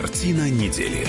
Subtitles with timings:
[0.00, 1.04] Картина недели.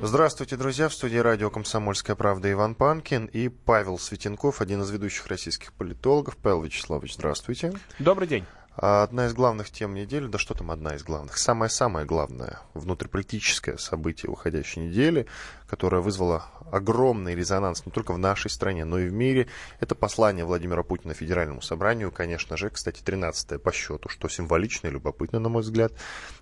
[0.00, 0.88] Здравствуйте, друзья.
[0.88, 6.36] В студии радио «Комсомольская правда» Иван Панкин и Павел Светенков, один из ведущих российских политологов.
[6.36, 7.72] Павел Вячеславович, здравствуйте.
[7.98, 8.44] Добрый день.
[8.80, 13.76] А одна из главных тем недели, да что там одна из главных, самое-самое главное внутриполитическое
[13.76, 15.26] событие уходящей недели,
[15.66, 19.48] которое вызвало огромный резонанс не только в нашей стране, но и в мире,
[19.80, 24.92] это послание Владимира Путина Федеральному собранию, конечно же, кстати, 13 по счету, что символично и
[24.92, 25.92] любопытно, на мой взгляд.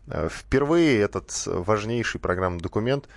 [0.06, 3.08] Э, впервые этот важнейший программный документ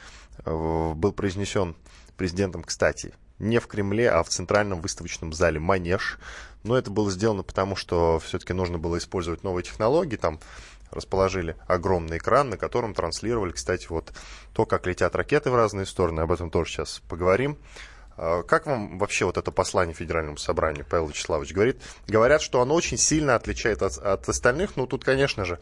[0.46, 1.76] э, был произнесен
[2.16, 6.20] президентом, кстати, не в Кремле, а в центральном выставочном зале «Манеж»,
[6.64, 10.18] но это было сделано потому, что все-таки нужно было использовать новые технологии.
[10.18, 10.40] Там
[10.92, 14.12] расположили огромный экран, на котором транслировали, кстати, вот
[14.54, 16.22] то, как летят ракеты в разные стороны.
[16.22, 17.58] Об этом тоже сейчас поговорим.
[18.18, 21.82] А, как вам вообще вот это послание Федеральному собранию, Павел Вячеславович говорит?
[22.08, 24.76] Говорят, что оно очень сильно отличает от, от остальных.
[24.76, 25.60] Ну, тут, конечно же,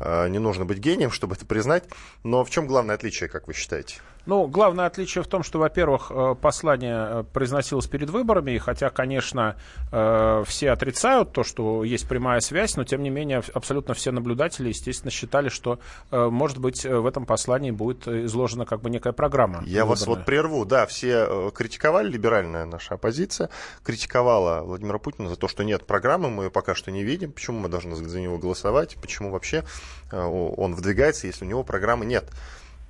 [0.00, 1.84] не нужно быть гением, чтобы это признать.
[2.24, 3.96] Но в чем главное отличие, как вы считаете?
[4.26, 8.90] Ну, главное отличие в том, что, во-первых, э, послание э, произносилось перед выборами, и хотя,
[8.90, 9.56] конечно,
[9.90, 14.68] э, все отрицают то, что есть прямая связь, но, тем не менее, абсолютно все наблюдатели,
[14.68, 15.78] естественно, считали, что,
[16.10, 19.62] может быть, в этом послании будет изложена как бы некая программа.
[19.64, 19.84] Я выборная.
[19.86, 20.64] вас вот прерву.
[20.64, 23.50] Да, все критиковали, либеральная наша оппозиция,
[23.82, 27.60] критиковала Владимира Путина за то, что нет программы, мы ее пока что не видим, почему
[27.60, 29.64] мы должны за него голосовать, почему вообще
[30.10, 32.28] он выдвигается, если у него программы нет.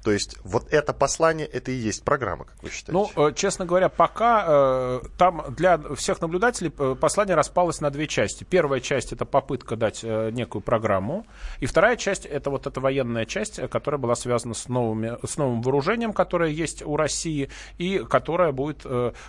[0.03, 2.93] То есть вот это послание, это и есть программа, как вы считаете?
[2.93, 8.07] Ну, э, честно говоря, пока э, там для всех наблюдателей э, послание распалось на две
[8.07, 8.45] части.
[8.45, 11.27] Первая часть это попытка дать некую программу,
[11.59, 15.61] и вторая часть это вот эта военная часть, которая была связана с, новыми, с новым
[15.61, 18.87] вооружением, которое есть у России, и которая будет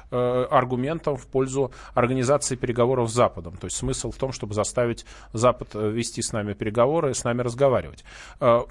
[0.10, 3.58] аргументом в пользу организации переговоров с Западом.
[3.58, 8.04] То есть смысл в том, чтобы заставить Запад вести с нами переговоры, с нами разговаривать.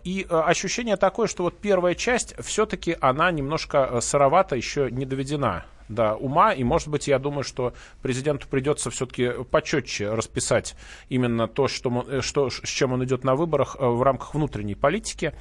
[0.04, 5.04] И ощущение такое, что вот первая первая часть все-таки она немножко э, сыровата, еще не
[5.04, 10.76] доведена до ума, и, может быть, я думаю, что президенту придется все-таки почетче расписать
[11.08, 14.76] именно то, что, э, что, с чем он идет на выборах э, в рамках внутренней
[14.76, 15.32] политики,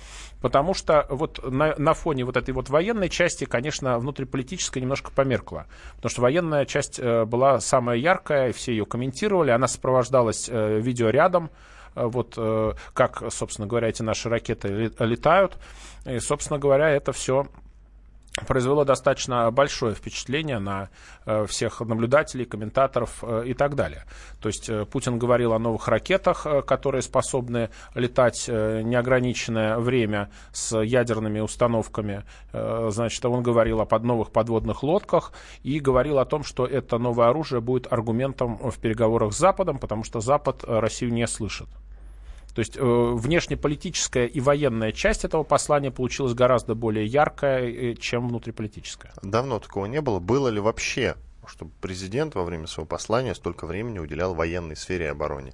[0.42, 5.68] потому что вот на, на фоне вот этой вот военной части, конечно, внутриполитическая немножко померкла,
[5.98, 11.52] потому что военная часть была самая яркая, все ее комментировали, она сопровождалась видеорядом,
[11.96, 12.38] вот
[12.94, 15.58] как, собственно говоря, эти наши ракеты летают.
[16.09, 17.46] И, собственно говоря, это все
[18.46, 20.90] произвело достаточно большое впечатление на
[21.25, 24.06] э, всех наблюдателей, комментаторов э, и так далее.
[24.42, 31.40] То есть э, Путин говорил о новых ракетах, которые способны летать неограниченное время с ядерными
[31.40, 32.24] установками.
[32.53, 35.34] Значит, он говорил о под новых подводных лодках
[35.64, 40.03] и говорил о том, что это новое оружие будет аргументом в переговорах с Западом, потому
[40.03, 41.68] что Запад Россию не слышит.
[42.59, 48.28] То есть э, внешнеполитическая и военная часть этого послания получилась гораздо более яркая, э, чем
[48.28, 49.14] внутриполитическая.
[49.22, 50.20] Давно такого не было.
[50.20, 51.16] Было ли вообще,
[51.47, 55.53] чтобы президент во время своего послания столько времени уделял военной сфере и обороне?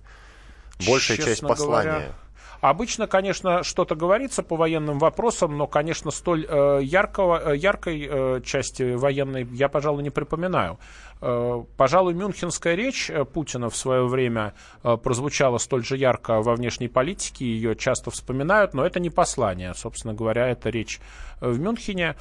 [0.79, 1.91] Большая Честно часть послания...
[1.91, 2.15] Говоря,
[2.61, 8.41] Обычно, конечно, что-то говорится по военным вопросам, но, конечно, столь э, яркого, э, яркой э,
[8.43, 10.79] части военной я, пожалуй, не припоминаю.
[11.27, 14.53] Э, пожалуй, мюнхенская речь э, Путина в свое время
[14.83, 19.73] э, прозвучала столь же ярко во внешней политике, ее часто вспоминают, но это не послание,
[19.73, 20.99] собственно говоря, это речь
[21.41, 22.15] в Мюнхене.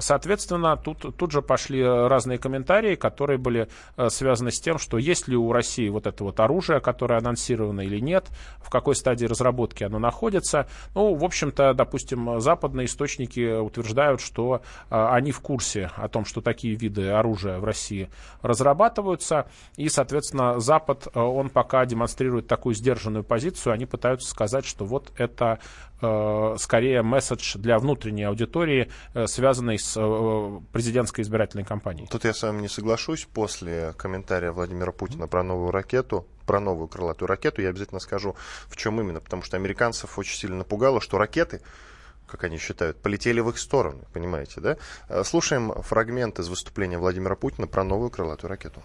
[0.00, 3.68] Соответственно, тут, тут же пошли разные комментарии, которые были
[4.08, 7.98] связаны с тем, что есть ли у России вот это вот оружие, которое анонсировано или
[7.98, 8.28] нет,
[8.58, 10.68] в какой стадии разработки оно находится.
[10.94, 16.74] Ну, в общем-то, допустим, западные источники утверждают, что они в курсе о том, что такие
[16.74, 18.10] виды оружия в России
[18.42, 19.46] разрабатываются,
[19.76, 25.12] и, соответственно, Запад, э, он пока демонстрирует такую сдержанную позицию, они пытаются сказать, что вот
[25.16, 25.58] это
[25.95, 29.94] э, скорее месседж для внутренней аудитории, э, связанный с
[30.72, 32.08] президентской избирательной кампанией.
[32.08, 33.26] Тут я с вами не соглашусь.
[33.32, 38.36] После комментария Владимира Путина про новую ракету, про новую крылатую ракету, я обязательно скажу,
[38.68, 41.60] в чем именно, потому что американцев очень сильно напугало, что ракеты
[42.26, 44.76] как они считают, полетели в их сторону, понимаете, да?
[45.08, 48.82] Э, слушаем фрагмент из выступления Владимира Путина про новую крылатую ракету.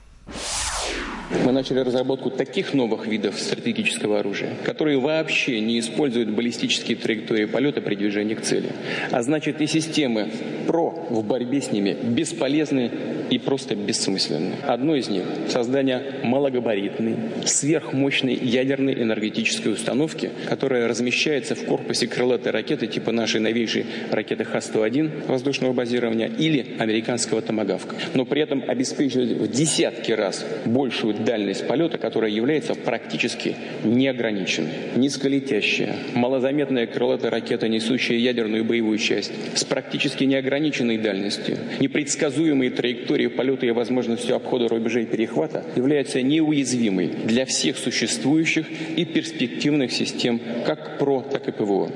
[1.45, 7.81] Мы начали разработку таких новых видов стратегического оружия, которые вообще не используют баллистические траектории полета
[7.81, 8.69] при движении к цели.
[9.11, 10.29] А значит и системы
[10.67, 12.91] ПРО в борьбе с ними бесполезны
[13.29, 14.55] и просто бессмысленны.
[14.67, 22.87] Одно из них– создание малогабаритной, сверхмощной ядерной энергетической установки, которая размещается в корпусе крылатой ракеты
[22.87, 29.47] типа нашей новейшей ракеты Х-101 воздушного базирования или американского «Томагавка», но при этом обеспечивает в
[29.49, 34.71] десятки раз большую дальность полета, которая является практически неограниченной.
[34.95, 43.65] Низколетящая, малозаметная крылатая ракета, несущая ядерную боевую часть, с практически неограниченной дальностью, непредсказуемой траекторией полета
[43.65, 51.21] и возможностью обхода рубежей перехвата, является неуязвимой для всех существующих и перспективных систем как ПРО,
[51.21, 51.91] так и ПВО.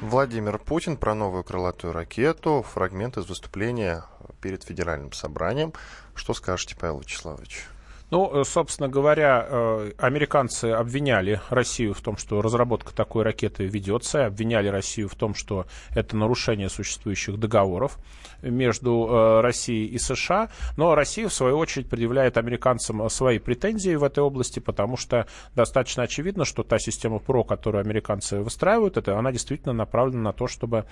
[0.00, 2.64] Владимир Путин про новую крылатую ракету.
[2.74, 4.04] Фрагмент из выступления
[4.40, 5.72] перед федеральным собранием.
[6.14, 7.64] Что скажете, Павел Вячеславович?
[8.10, 14.26] Ну, э, собственно говоря, э, американцы обвиняли Россию в том, что разработка такой ракеты ведется,
[14.26, 17.98] обвиняли Россию в том, что это нарушение существующих договоров
[18.42, 24.04] между э, Россией и США, но Россия, в свою очередь, предъявляет американцам свои претензии в
[24.04, 25.26] этой области, потому что
[25.56, 30.46] достаточно очевидно, что та система ПРО, которую американцы выстраивают, это, она действительно направлена на то,
[30.46, 30.84] чтобы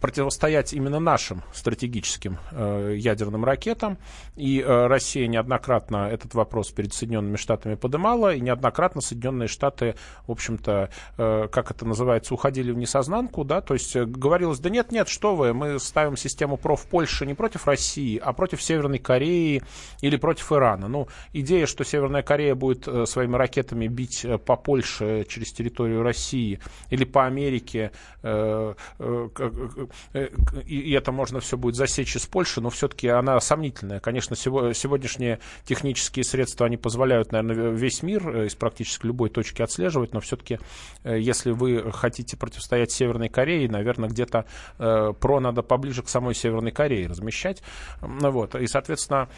[0.00, 3.98] противостоять именно нашим стратегическим ядерным ракетам,
[4.36, 9.96] и Россия Россия неоднократно этот вопрос перед Соединенными Штатами поднимала, и неоднократно Соединенные Штаты,
[10.28, 14.70] в общем-то, э, как это называется, уходили в несознанку, да, то есть э, говорилось, да
[14.70, 18.62] нет, нет, что вы, мы ставим систему ПРО в Польше не против России, а против
[18.62, 19.64] Северной Кореи
[20.02, 20.86] или против Ирана.
[20.86, 26.60] Ну, идея, что Северная Корея будет э, своими ракетами бить по Польше через территорию России
[26.90, 27.90] или по Америке,
[28.22, 28.74] и
[30.92, 33.98] это можно все будет засечь из Польши, но все-таки она сомнительная.
[34.00, 39.62] Конечно, сегодня сегодняшние технические средства, они позволяют, наверное, весь мир э, из практически любой точки
[39.62, 40.58] отслеживать, но все-таки,
[41.04, 44.44] э, если вы хотите противостоять Северной Корее, наверное, где-то
[44.78, 47.62] э, ПРО надо поближе к самой Северной Корее размещать.
[48.00, 48.54] Вот.
[48.54, 49.28] И, соответственно,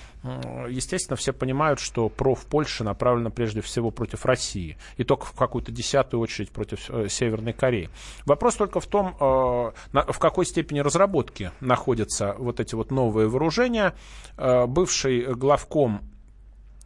[0.69, 5.33] естественно, все понимают, что ПРО в Польше направлено прежде всего против России, и только в
[5.33, 7.91] какую-то десятую очередь против Северной Кореи.
[8.27, 13.95] Вопрос только в том, в какой степени разработки находятся вот эти вот новые вооружения.
[14.37, 16.01] Бывший глава главком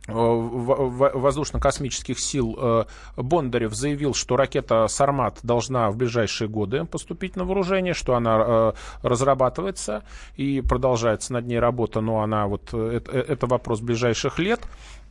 [0.09, 2.85] э, воздушно-космических сил э,
[3.17, 8.73] Бондарев заявил, что ракета «Сармат» должна в ближайшие годы поступить на вооружение, что она э,
[9.03, 10.05] разрабатывается
[10.37, 14.61] и продолжается над ней работа, но она вот это, это вопрос ближайших лет.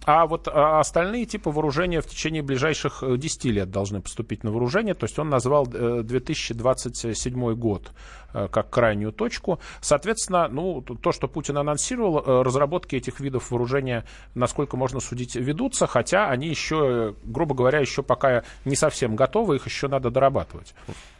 [0.05, 4.93] А вот а остальные типы вооружения в течение ближайших 10 лет должны поступить на вооружение.
[4.95, 7.91] То есть он назвал 2027 год
[8.33, 9.59] Э, как крайнюю точку.
[9.79, 15.85] Соответственно, ну, то, что Путин анонсировал, э, разработки этих видов вооружения, насколько можно судить, ведутся,
[15.85, 20.73] хотя они еще, грубо говоря, еще пока не совсем готовы, их еще надо дорабатывать.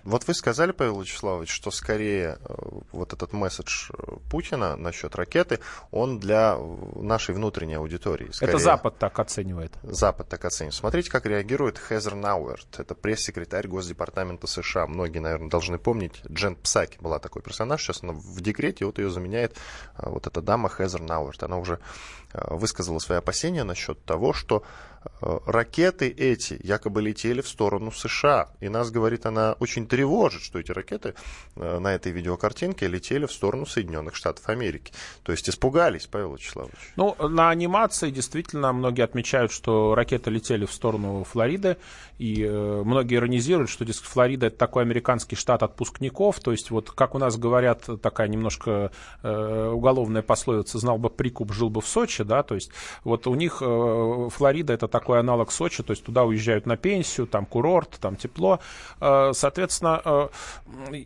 [0.04, 2.54] Вот вы сказали, Павел Вячеславович, что скорее э,
[2.92, 3.90] вот этот месседж
[4.30, 5.60] Путина насчет ракеты,
[5.92, 6.58] он для
[6.96, 8.30] нашей внутренней аудитории.
[8.32, 9.74] Скорее, это Запад так оценивает.
[9.84, 10.76] Запад так оценивает.
[10.76, 12.80] Смотрите, как реагирует Хезер Науэрт.
[12.80, 14.88] Это пресс-секретарь Госдепартамента США.
[14.88, 19.10] Многие, наверное, должны помнить Джен Псаки была такой персонаж, сейчас она в декрете, вот ее
[19.10, 19.56] заменяет
[19.98, 21.44] вот эта дама Хезер Науэрт.
[21.44, 21.80] Она уже
[22.34, 24.64] высказала свои опасения насчет того, что
[25.22, 28.50] Э, ракеты эти якобы летели в сторону США.
[28.60, 31.16] И нас, говорит, она очень тревожит, что эти ракеты
[31.56, 34.94] э, на этой видеокартинке летели в сторону Соединенных Штатов Америки.
[35.24, 36.78] То есть испугались, Павел Вячеславович.
[36.96, 41.78] Ну, на анимации действительно многие отмечают, что ракеты летели в сторону Флориды.
[42.18, 46.40] И э, многие иронизируют, что, дескать, Флорида это такой американский штат отпускников.
[46.40, 48.92] То есть, вот как у нас говорят, такая немножко
[49.22, 52.72] э, уголовная пословица «знал бы прикуп, жил бы в Сочи», да, то есть
[53.04, 57.28] вот у них э, Флорида это такой аналог Сочи, то есть туда уезжают на пенсию,
[57.28, 58.60] там курорт, там тепло.
[59.00, 60.28] Э, соответственно, э,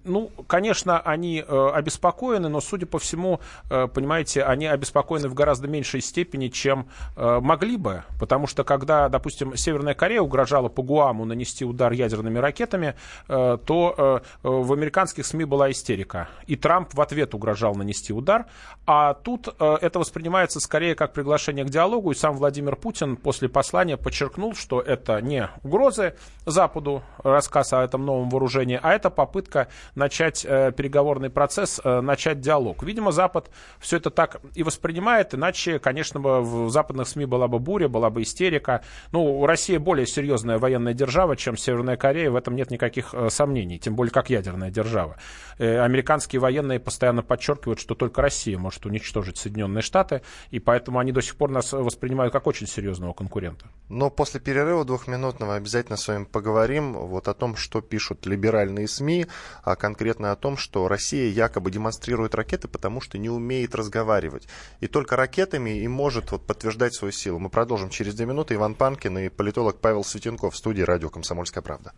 [0.04, 6.48] ну, конечно, они обеспокоены, но, судя по всему, понимаете, они обеспокоены в гораздо меньшей степени,
[6.48, 12.40] чем могли бы, потому что когда, допустим, Северная Корея угрожала по Гуаму нанести удар ядерными
[12.40, 12.96] ракетами,
[13.28, 16.30] то в американских СМИ была истерика.
[16.48, 18.46] И Трамп в ответ угрожал нанести удар.
[18.86, 23.78] А тут это воспринимается скорее как приглашение к диалогу, и сам Владимир Путин после посла
[23.78, 29.68] послания подчеркнул, что это не угрозы Западу, рассказ о этом новом вооружении, а это попытка
[29.94, 32.82] начать э, переговорный процесс, э, начать диалог.
[32.82, 37.60] Видимо, Запад все это так и воспринимает, иначе, конечно, бы в западных СМИ была бы
[37.60, 38.82] буря, была бы истерика.
[39.12, 43.78] Ну, Россия более серьезная военная держава, чем Северная Корея, в этом нет никаких э, сомнений,
[43.78, 45.18] тем более как ядерная держава.
[45.60, 50.22] Американские военные постоянно подчеркивают, что только Россия может уничтожить Соединенные Штаты,
[50.52, 53.68] и поэтому они до сих пор нас воспринимают как очень серьезного конкурента.
[53.90, 59.28] Но после перерыва двухминутного обязательно с вами поговорим вот о том, что пишут либеральные СМИ,
[59.64, 64.48] а конкретно о том, что Россия якобы демонстрирует ракеты, потому что не умеет разговаривать.
[64.82, 67.40] И только ракетами и может вот подтверждать свою силу.
[67.40, 68.56] Мы продолжим через две минуты.
[68.56, 71.94] Иван Панкин и политолог Павел Светенков в студии радио «Комсомольская правда».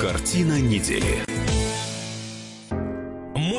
[0.00, 1.31] Картина недели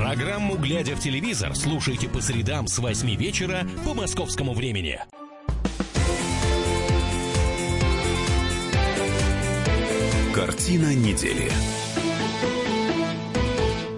[0.00, 4.98] Программу «Глядя в телевизор» слушайте по средам с 8 вечера по московскому времени.
[10.34, 11.52] Картина недели.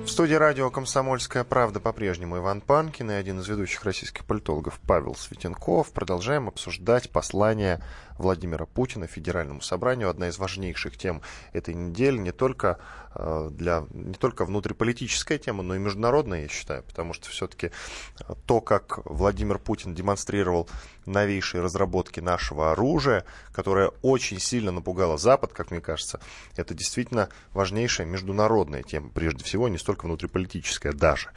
[0.05, 5.15] В студии радио «Комсомольская правда» по-прежнему Иван Панкин и один из ведущих российских политологов Павел
[5.15, 5.93] Светенков.
[5.93, 7.81] Продолжаем обсуждать послание
[8.23, 10.09] Владимира Путина Федеральному собранию.
[10.09, 11.21] Одна из важнейших тем
[11.53, 12.79] этой недели не только,
[13.15, 18.35] э, для, не только внутриполитическая тема, но и международная, я считаю, потому что все-таки э,
[18.47, 20.69] то, как Владимир Путин демонстрировал
[21.05, 26.21] новейшие разработки нашего оружия, которое очень сильно напугало Запад, как мне кажется,
[26.57, 31.31] это действительно важнейшая международная тема, прежде всего, не столько внутриполитическая даже.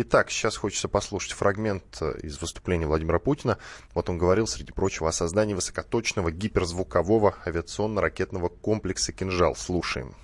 [0.00, 3.58] Итак, сейчас хочется послушать фрагмент э, из выступления Владимира Путина.
[3.94, 9.56] Вот он говорил, среди прочего, о создании высокоточного гиперзвукового авиационно-ракетного комплекса «Кинжал».
[9.56, 10.14] Слушаем.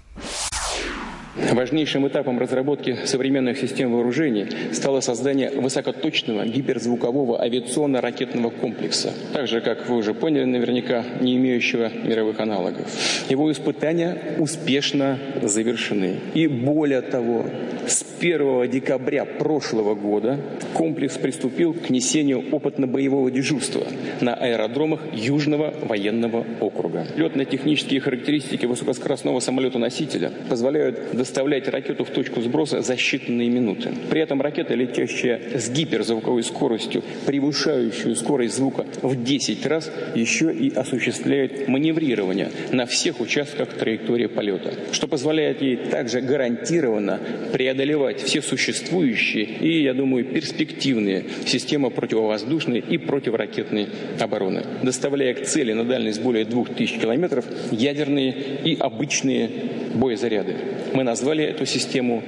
[1.36, 9.88] Важнейшим этапом разработки современных систем вооружений стало создание высокоточного гиперзвукового авиационно-ракетного комплекса, так же, как
[9.88, 12.86] вы уже поняли наверняка, не имеющего мировых аналогов.
[13.28, 16.18] Его испытания успешно завершены.
[16.34, 17.46] И более того,
[17.86, 20.38] с 1 декабря прошлого года
[20.72, 23.86] комплекс приступил к несению опытно-боевого дежурства
[24.20, 27.06] на аэродромах Южного военного округа.
[27.16, 33.94] Летно-технические характеристики высокоскоростного самолета-носителя позволяют доставлять ракету в точку сброса за считанные минуты.
[34.10, 40.70] При этом ракета, летящая с гиперзвуковой скоростью, превышающую скорость звука в 10 раз, еще и
[40.74, 47.18] осуществляет маневрирование на всех участках траектории полета, что позволяет ей также гарантированно
[47.54, 53.88] преодолевать все существующие и, я думаю, перспективные системы противовоздушной и противоракетной
[54.20, 59.48] обороны, доставляя к цели на дальность более 2000 километров ядерные и обычные
[59.94, 60.56] боезаряды.
[60.92, 62.24] Мы назвали эту систему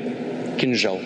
[0.61, 1.01] «Кинжал».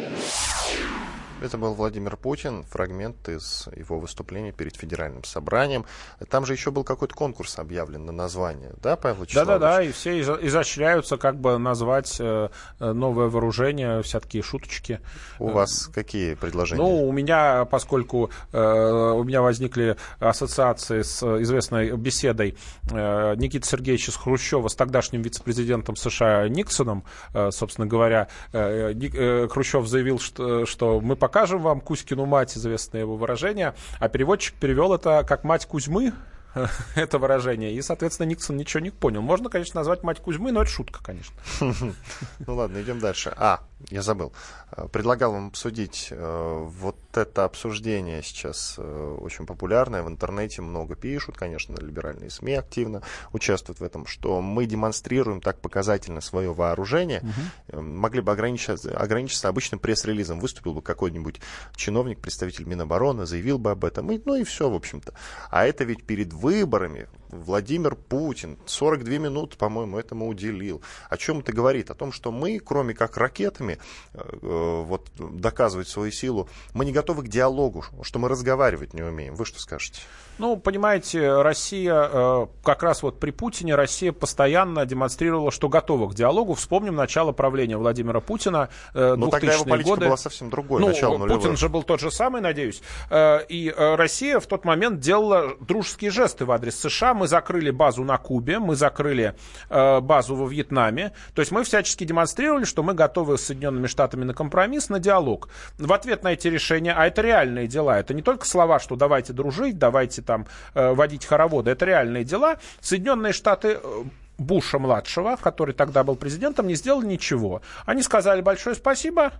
[1.40, 5.86] Это был Владимир Путин, фрагмент из его выступления перед федеральным собранием.
[6.28, 11.16] Там же еще был какой-то конкурс объявлен на название, да, Павел Да-да-да, и все изощряются,
[11.16, 15.00] как бы назвать э, новое вооружение, всякие шуточки.
[15.38, 16.82] У вас какие предложения?
[16.82, 22.56] Ну, у меня, поскольку э, у меня возникли ассоциации с известной беседой
[22.90, 29.86] э, Никиты Сергеевича Хрущева с тогдашним вице-президентом США Никсоном, э, собственно говоря, э, э, Хрущев
[29.86, 34.92] заявил, что, что мы пока покажем вам Кузькину мать, известное его выражение, а переводчик перевел
[34.92, 36.12] это как мать Кузьмы,
[36.96, 37.72] это выражение.
[37.72, 39.22] И, соответственно, Никсон ничего не понял.
[39.22, 41.36] Можно, конечно, назвать мать Кузьмы, но это шутка, конечно.
[42.40, 43.32] Ну ладно, идем дальше.
[43.36, 44.32] А, я забыл.
[44.72, 50.02] Э, предлагал вам обсудить э, вот это обсуждение сейчас э, очень популярное.
[50.02, 55.60] В интернете много пишут, конечно, либеральные СМИ активно участвуют в этом, что мы демонстрируем так
[55.60, 57.22] показательно свое вооружение.
[57.70, 57.82] Угу.
[57.82, 60.40] Могли бы ограничиться, ограничиться обычным пресс-релизом.
[60.40, 61.40] Выступил бы какой-нибудь
[61.74, 64.10] чиновник, представитель Минобороны, заявил бы об этом.
[64.12, 65.14] И, ну и все, в общем-то.
[65.50, 70.82] А это ведь перед выборами Владимир Путин 42 минуты, по-моему, этому уделил.
[71.08, 71.90] О чем это говорит?
[71.90, 73.78] О том, что мы, кроме как ракетами,
[74.12, 79.02] э, э, вот, доказывать свою силу, мы не готовы к диалогу, что мы разговаривать не
[79.02, 79.34] умеем.
[79.34, 80.00] Вы что скажете?
[80.40, 86.14] Ну, понимаете, Россия, э, как раз вот при Путине, Россия постоянно демонстрировала, что готова к
[86.14, 86.54] диалогу.
[86.54, 90.06] Вспомним начало правления Владимира Путина, э, Но тогда его политика годы.
[90.06, 91.42] была совсем другой, ну, начало нулевых.
[91.42, 92.80] Путин же был тот же самый, надеюсь.
[93.10, 97.12] Э, и Россия в тот момент делала дружеские жесты в адрес США.
[97.12, 99.34] Мы закрыли базу на Кубе, мы закрыли
[99.68, 101.12] базу во Вьетнаме.
[101.34, 105.50] То есть мы всячески демонстрировали, что мы готовы с Соединенными Штатами на компромисс, на диалог.
[105.76, 109.34] В ответ на эти решения, а это реальные дела, это не только слова, что давайте
[109.34, 111.72] дружить, давайте там э, водить хороводы.
[111.72, 112.58] Это реальные дела.
[112.80, 114.04] Соединенные Штаты э,
[114.38, 117.62] Буша-младшего, который тогда был президентом, не сделали ничего.
[117.84, 119.32] Они сказали большое спасибо,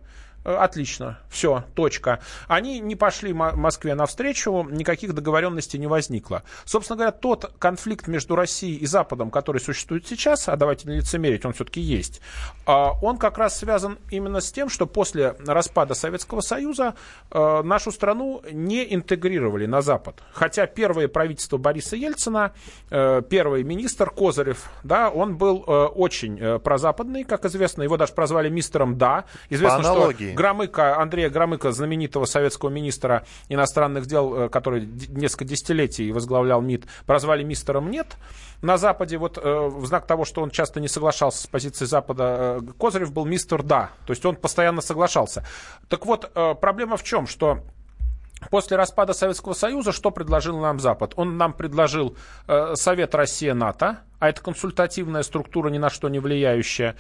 [0.45, 2.21] отлично, все, точка.
[2.49, 6.43] Они не пошли Москве навстречу, никаких договоренностей не возникло.
[6.65, 11.45] Собственно говоря, тот конфликт между Россией и Западом, который существует сейчас, а давайте не лицемерить,
[11.45, 12.21] он все-таки есть,
[12.65, 16.95] а, он как раз связан именно с тем, что после распада Советского Союза
[17.31, 20.23] э, нашу страну не интегрировали на Запад.
[20.33, 22.53] Хотя первое правительство Бориса Ельцина,
[22.91, 28.97] э, первый министр Козырев, да, он был очень прозападный, как известно, его даже прозвали мистером
[28.97, 29.25] «Да».
[29.49, 36.61] Известно, По аналогии Громыка, Андрея Громыка, знаменитого советского министра иностранных дел, который несколько десятилетий возглавлял
[36.61, 38.17] МИД, прозвали мистером «нет».
[38.63, 43.11] На Западе, вот в знак того, что он часто не соглашался с позицией Запада, Козырев
[43.13, 43.91] был мистер «да».
[44.07, 45.47] То есть он постоянно соглашался.
[45.89, 47.27] Так вот, проблема в чем?
[47.27, 47.61] Что
[48.49, 51.13] После распада Советского Союза что предложил нам Запад?
[51.17, 52.17] Он нам предложил
[52.49, 56.97] э, Совет Россия-НАТО, а это консультативная структура, ни на что не влияющая,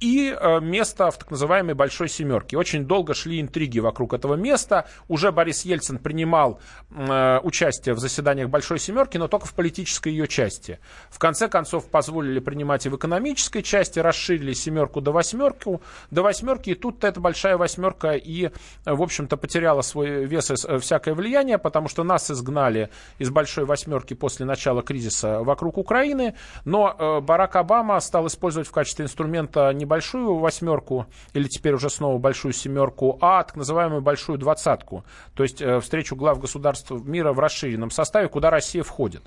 [0.00, 2.56] и э, место в так называемой «большой семерке».
[2.58, 4.86] Очень долго шли интриги вокруг этого места.
[5.08, 6.60] Уже Борис Ельцин принимал
[6.90, 10.80] э, участие в заседаниях «большой семерки», но только в политической ее части.
[11.10, 15.78] В конце концов позволили принимать и в экономической части, расширили семерку до восьмерки,
[16.10, 18.50] до восьмерки и тут эта «большая восьмерка» и,
[18.84, 23.64] в общем-то, потеряла свой вес и э, всякое влияние, потому что нас изгнали из «большой
[23.64, 26.34] восьмерки» после начала кризиса вокруг Украины,
[26.64, 32.18] но Барак Обама стал использовать в качестве инструмента не большую восьмерку, или теперь уже снова
[32.18, 37.38] большую семерку, а так называемую большую двадцатку, то есть э, встречу глав государств мира в
[37.38, 39.22] расширенном составе, куда Россия входит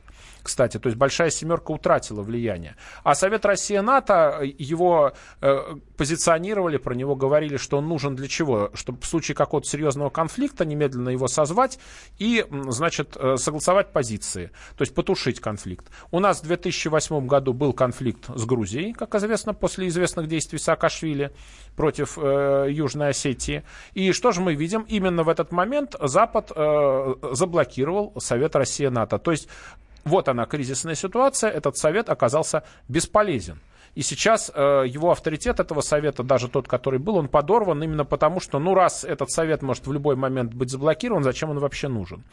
[0.47, 0.79] кстати.
[0.79, 2.77] То есть большая семерка утратила влияние.
[3.03, 5.11] А Совет Россия-НАТО, его
[5.41, 8.71] э, позиционировали, про него говорили, что он нужен для чего?
[8.73, 11.79] Чтобы в случае какого-то серьезного конфликта немедленно его созвать
[12.17, 14.51] и, значит, э, согласовать позиции.
[14.77, 15.87] То есть потушить конфликт.
[16.11, 21.31] У нас в 2008 году был конфликт с Грузией, как известно, после известных действий Саакашвили
[21.75, 23.63] против э, Южной Осетии.
[23.93, 24.85] И что же мы видим?
[24.87, 29.19] Именно в этот момент Запад э, заблокировал Совет Россия-НАТО.
[29.19, 29.49] То есть
[30.07, 33.59] вот она, кризисная ситуация, этот совет оказался бесполезен.
[33.93, 38.39] И сейчас э, его авторитет этого совета, даже тот, который был, он подорван именно потому,
[38.39, 42.23] что, ну, раз этот совет может в любой момент быть заблокирован, зачем он вообще нужен?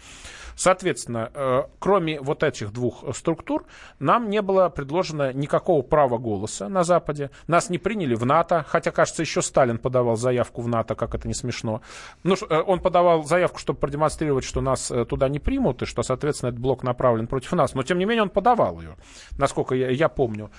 [0.56, 3.64] Соответственно, э, кроме вот этих двух структур,
[3.98, 7.30] нам не было предложено никакого права голоса на Западе.
[7.46, 11.28] Нас не приняли в НАТО, хотя, кажется, еще Сталин подавал заявку в НАТО, как это
[11.28, 11.80] не смешно.
[12.22, 16.02] Ну, э, он подавал заявку, чтобы продемонстрировать, что нас э, туда не примут, и что,
[16.02, 17.74] соответственно, этот блок направлен против нас.
[17.74, 18.96] Но, тем не менее, он подавал ее,
[19.38, 20.50] насколько я, я помню.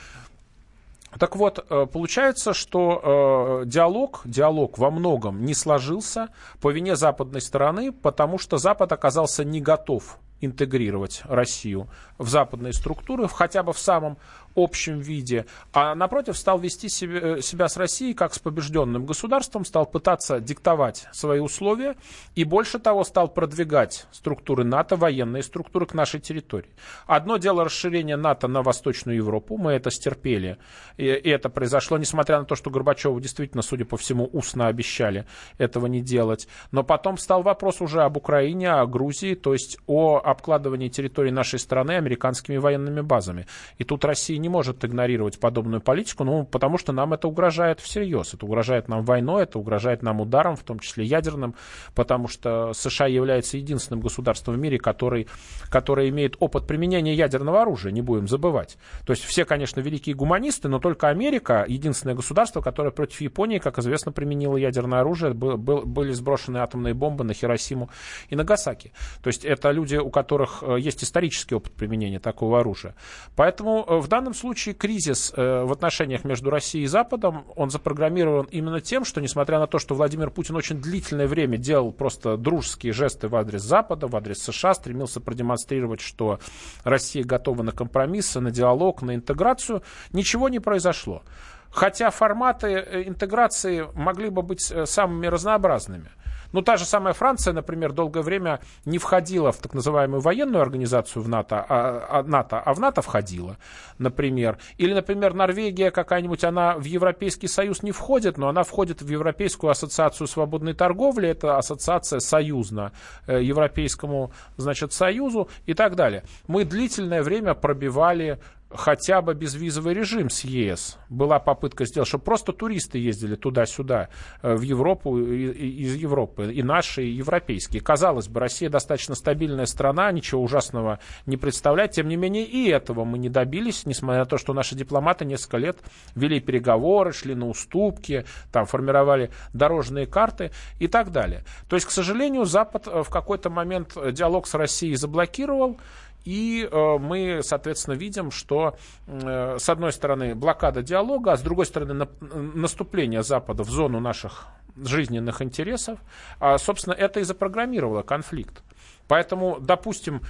[1.19, 6.29] Так вот, э, получается, что э, диалог, диалог во многом не сложился
[6.61, 11.87] по вине западной стороны, потому что Запад оказался не готов интегрировать Россию
[12.17, 14.17] в западные структуры, хотя бы в самом
[14.55, 19.65] общем виде, а напротив стал вести себе, э, себя с Россией как с побежденным государством,
[19.65, 21.95] стал пытаться диктовать свои условия
[22.35, 26.69] и больше того стал продвигать структуры НАТО, военные структуры к нашей территории.
[27.05, 30.57] Одно дело расширение НАТО на Восточную Европу, мы это стерпели,
[30.97, 35.25] и, и это произошло, несмотря на то, что Горбачеву действительно, судя по всему, устно обещали
[35.57, 36.47] этого не делать.
[36.71, 41.59] Но потом стал вопрос уже об Украине, о Грузии, то есть о обкладывании территории нашей
[41.59, 43.47] страны американскими военными базами.
[43.77, 48.35] И тут Россия не может игнорировать подобную политику, ну, потому что нам это угрожает всерьез.
[48.35, 51.55] Это угрожает нам войной, это угрожает нам ударом, в том числе ядерным,
[51.95, 55.27] потому что США является единственным государством в мире, который,
[55.71, 58.77] который имеет опыт применения ядерного оружия, не будем забывать.
[59.03, 63.79] То есть все, конечно, великие гуманисты, но только Америка единственное государство, которое против Японии, как
[63.79, 67.89] известно, применило ядерное оружие, был, был, были сброшены атомные бомбы на Хиросиму
[68.29, 68.91] и Нагасаки.
[69.23, 72.93] То есть это люди, у которых э, есть исторический опыт применения такого оружия.
[73.35, 78.45] Поэтому э, в данном случае кризис э, в отношениях между Россией и Западом, он запрограммирован
[78.51, 82.93] именно тем, что, несмотря на то, что Владимир Путин очень длительное время делал просто дружеские
[82.93, 86.39] жесты в адрес Запада, в адрес США, стремился продемонстрировать, что
[86.83, 91.23] Россия готова на компромиссы, на диалог, на интеграцию, ничего не произошло.
[91.71, 96.09] Хотя форматы э, интеграции могли бы быть э, самыми разнообразными–
[96.55, 101.21] ну, та же самая Франция, например, долгое время не входила в так называемую военную организацию
[101.21, 103.57] в НАТО, а, а, НАТО, а в НАТО входила,
[103.97, 104.57] например.
[104.77, 109.69] Или, например, Норвегия какая-нибудь, она в Европейский Союз не входит, но она входит в Европейскую
[109.69, 112.93] ассоциацию свободной торговли, это ассоциация союзна
[113.27, 116.23] э, Европейскому, значит, Союзу и так далее.
[116.47, 118.39] Мы длительное время пробивали
[118.75, 120.97] хотя бы безвизовый режим с ЕС.
[121.09, 124.09] Была попытка сделать, чтобы просто туристы ездили туда-сюда,
[124.41, 127.81] э, в Европу, из Европы, и наши, и европейские.
[127.81, 131.91] Казалось бы, Россия достаточно стабильная страна, ничего ужасного не представляет.
[131.91, 135.57] Тем не менее, и этого мы не добились, несмотря на то, что наши дипломаты несколько
[135.57, 135.77] лет
[136.15, 141.43] вели переговоры, шли на уступки, там формировали дорожные карты и так далее.
[141.69, 145.77] То есть, к сожалению, Запад э, в какой-то момент диалог с Россией заблокировал,
[146.25, 148.75] и э, мы, соответственно, видим, что,
[149.07, 153.99] э, с одной стороны, блокада диалога, а с другой стороны, на, наступление Запада в зону
[153.99, 155.99] наших жизненных интересов,
[156.39, 158.63] а, собственно, это и запрограммировало конфликт.
[159.07, 160.21] Поэтому, допустим,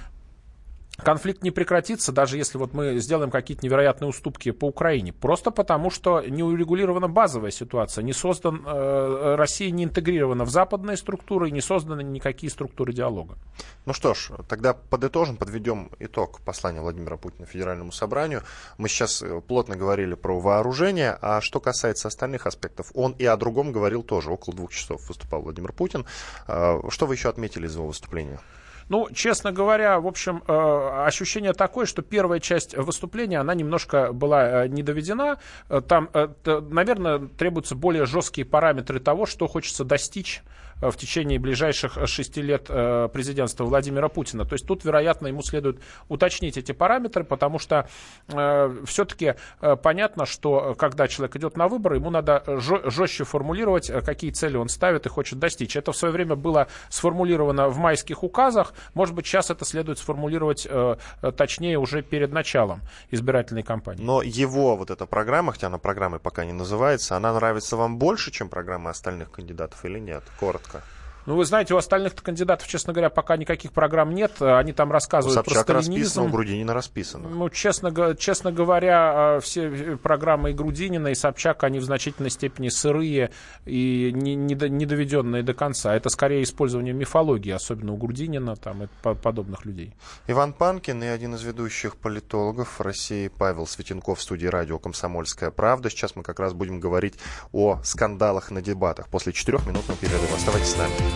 [0.96, 5.12] конфликт не прекратится, даже если вот мы сделаем какие-то невероятные уступки по Украине.
[5.12, 8.02] Просто потому, что не урегулирована базовая ситуация.
[8.02, 13.36] Не создан, э, Россия не интегрирована в западные структуры, не созданы никакие структуры диалога.
[13.84, 18.42] Ну что ж, тогда подытожим, подведем итог послания Владимира Путина Федеральному собранию.
[18.78, 23.36] Мы сейчас э, плотно говорили про вооружение, а что касается остальных аспектов, он и о
[23.36, 24.30] другом говорил тоже.
[24.30, 26.06] Около двух часов выступал Владимир Путин.
[26.48, 28.40] Э, что вы еще отметили из его выступления?
[28.88, 34.64] Ну, честно говоря, в общем, э, ощущение такое, что первая часть выступления, она немножко была
[34.64, 35.38] э, не доведена.
[35.68, 36.08] Э, там,
[36.44, 40.42] наверное, требуются более жесткие параметры того, что хочется достичь
[40.80, 44.44] в течение ближайших шести лет президентства Владимира Путина.
[44.44, 47.88] То есть тут, вероятно, ему следует уточнить эти параметры, потому что
[48.28, 49.34] э, все-таки
[49.82, 55.06] понятно, что когда человек идет на выборы, ему надо жестче формулировать, какие цели он ставит
[55.06, 55.76] и хочет достичь.
[55.76, 58.74] Это в свое время было сформулировано в майских указах.
[58.94, 64.02] Может быть, сейчас это следует сформулировать э, э, точнее уже перед началом избирательной кампании.
[64.02, 68.30] Но его вот эта программа, хотя она программой пока не называется, она нравится вам больше,
[68.30, 70.22] чем программы остальных кандидатов или нет?
[70.38, 70.65] Коротко.
[70.68, 70.95] Okay.
[71.26, 74.40] Ну, вы знаете, у остальных кандидатов, честно говоря, пока никаких программ нет.
[74.40, 76.02] Они там рассказывают у Собчак про сталинизм.
[76.02, 77.28] расписано, у Грудинина расписано.
[77.28, 82.68] Ну, честно, честно говоря, а, все программы и Грудинина, и Собчак, они в значительной степени
[82.68, 83.32] сырые
[83.64, 85.94] и не, не, не доведенные до конца.
[85.94, 89.94] Это скорее использование мифологии, особенно у Грудинина там, и подобных людей.
[90.28, 95.90] Иван Панкин и один из ведущих политологов России Павел Светенков в студии радио «Комсомольская правда».
[95.90, 97.14] Сейчас мы как раз будем говорить
[97.52, 100.36] о скандалах на дебатах после четырехминутного перерыва.
[100.36, 101.15] Оставайтесь с нами.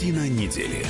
[0.00, 0.86] Картина недели.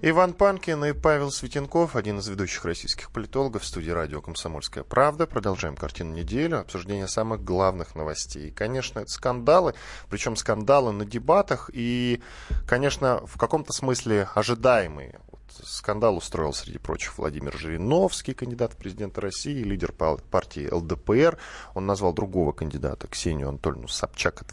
[0.00, 5.26] Иван Панкин и Павел Светенков, один из ведущих российских политологов в студии радио «Комсомольская правда».
[5.26, 8.48] Продолжаем картину недели, обсуждение самых главных новостей.
[8.48, 9.74] И, конечно, это скандалы,
[10.08, 12.22] причем скандалы на дебатах и,
[12.66, 15.20] конечно, в каком-то смысле ожидаемые.
[15.30, 21.36] Вот скандал устроил, среди прочих, Владимир Жириновский, кандидат в президенты России, лидер партии ЛДПР.
[21.74, 24.46] Он назвал другого кандидата, Ксению Анатольевну Собчак.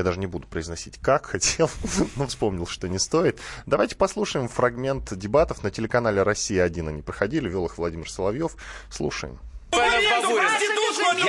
[0.00, 1.68] Я даже не буду произносить как хотел,
[2.16, 3.38] но вспомнил, что не стоит.
[3.66, 6.88] Давайте послушаем фрагмент дебатов на телеканале «Россия-1».
[6.88, 8.56] Они проходили, вел их Владимир Соловьев.
[8.90, 9.38] Слушаем.
[9.72, 9.90] Я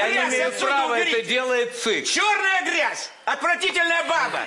[0.10, 2.06] не имею права, это делает ЦИК.
[2.06, 3.10] Черная грязь!
[3.26, 4.40] Отвратительная баба!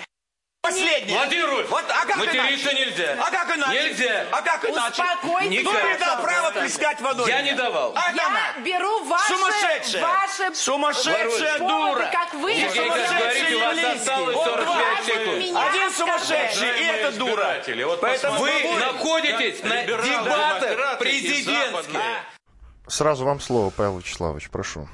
[0.65, 1.13] Последний.
[1.15, 2.87] Владимир Рульф, вот, а как материться иначе?
[2.87, 3.17] нельзя.
[3.21, 3.83] А как иначе?
[3.83, 4.27] Нельзя.
[4.33, 5.03] А как иначе?
[5.03, 5.61] Успокойтесь.
[5.61, 7.29] Кто мне дал право плескать водой?
[7.29, 7.93] Я не давал.
[7.95, 8.65] А Я она?
[8.65, 9.35] беру ваши...
[9.35, 10.03] Сумасшедшая!
[10.03, 12.11] Ваши Сумасшедшая поводы, дура!
[12.11, 12.55] как вы...
[12.55, 15.67] Как говорите, у вас осталось 45 секунд.
[15.69, 17.63] Один сумасшедший, и эта дура.
[18.01, 22.01] Поэтому Вы вы находитесь на дебатах президентских.
[22.89, 24.89] Сразу вам слово, Павел Вячеславович, прошу.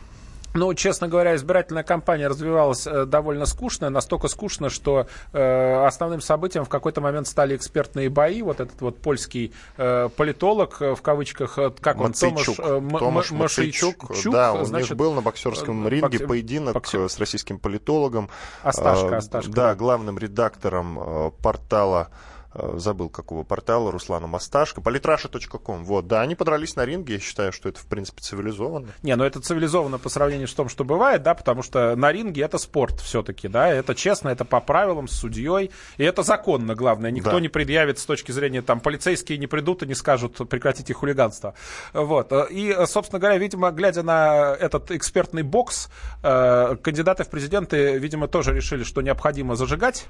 [0.52, 6.64] Ну, честно говоря, избирательная кампания развивалась э, довольно скучно, настолько скучно, что э, основным событием
[6.64, 8.42] в какой-то момент стали экспертные бои.
[8.42, 12.58] Вот этот вот польский э, политолог, э, в кавычках, э, как Мацейчук.
[12.58, 16.26] он, Томаш, э, Мацейчук, да, он значит, был на боксерском ринге боксер...
[16.26, 17.08] поединок боксер...
[17.08, 18.28] с российским политологом.
[18.62, 19.52] Осташко, э, Осташко.
[19.52, 22.08] Да, главным редактором портала
[22.54, 25.84] забыл какого портала, Руслана Масташко, политраша.ком.
[25.84, 28.88] Вот, да, они подрались на ринге, я считаю, что это, в принципе, цивилизованно.
[29.02, 32.42] Не, ну это цивилизованно по сравнению с тем, что бывает, да, потому что на ринге
[32.42, 37.10] это спорт все-таки, да, это честно, это по правилам, с судьей, и это законно, главное,
[37.10, 37.40] никто Да.
[37.40, 41.54] не предъявит с точки зрения, там, полицейские не придут и не скажут прекратите хулиганство.
[41.92, 45.88] Вот, и, собственно говоря, видимо, глядя на этот экспертный бокс,
[46.22, 50.08] э, кандидаты в президенты, видимо, тоже решили, что необходимо зажигать,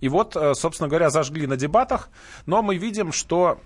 [0.00, 2.08] и вот, э, собственно говоря, зажгли на дебатах,
[2.46, 3.58] но мы видим, что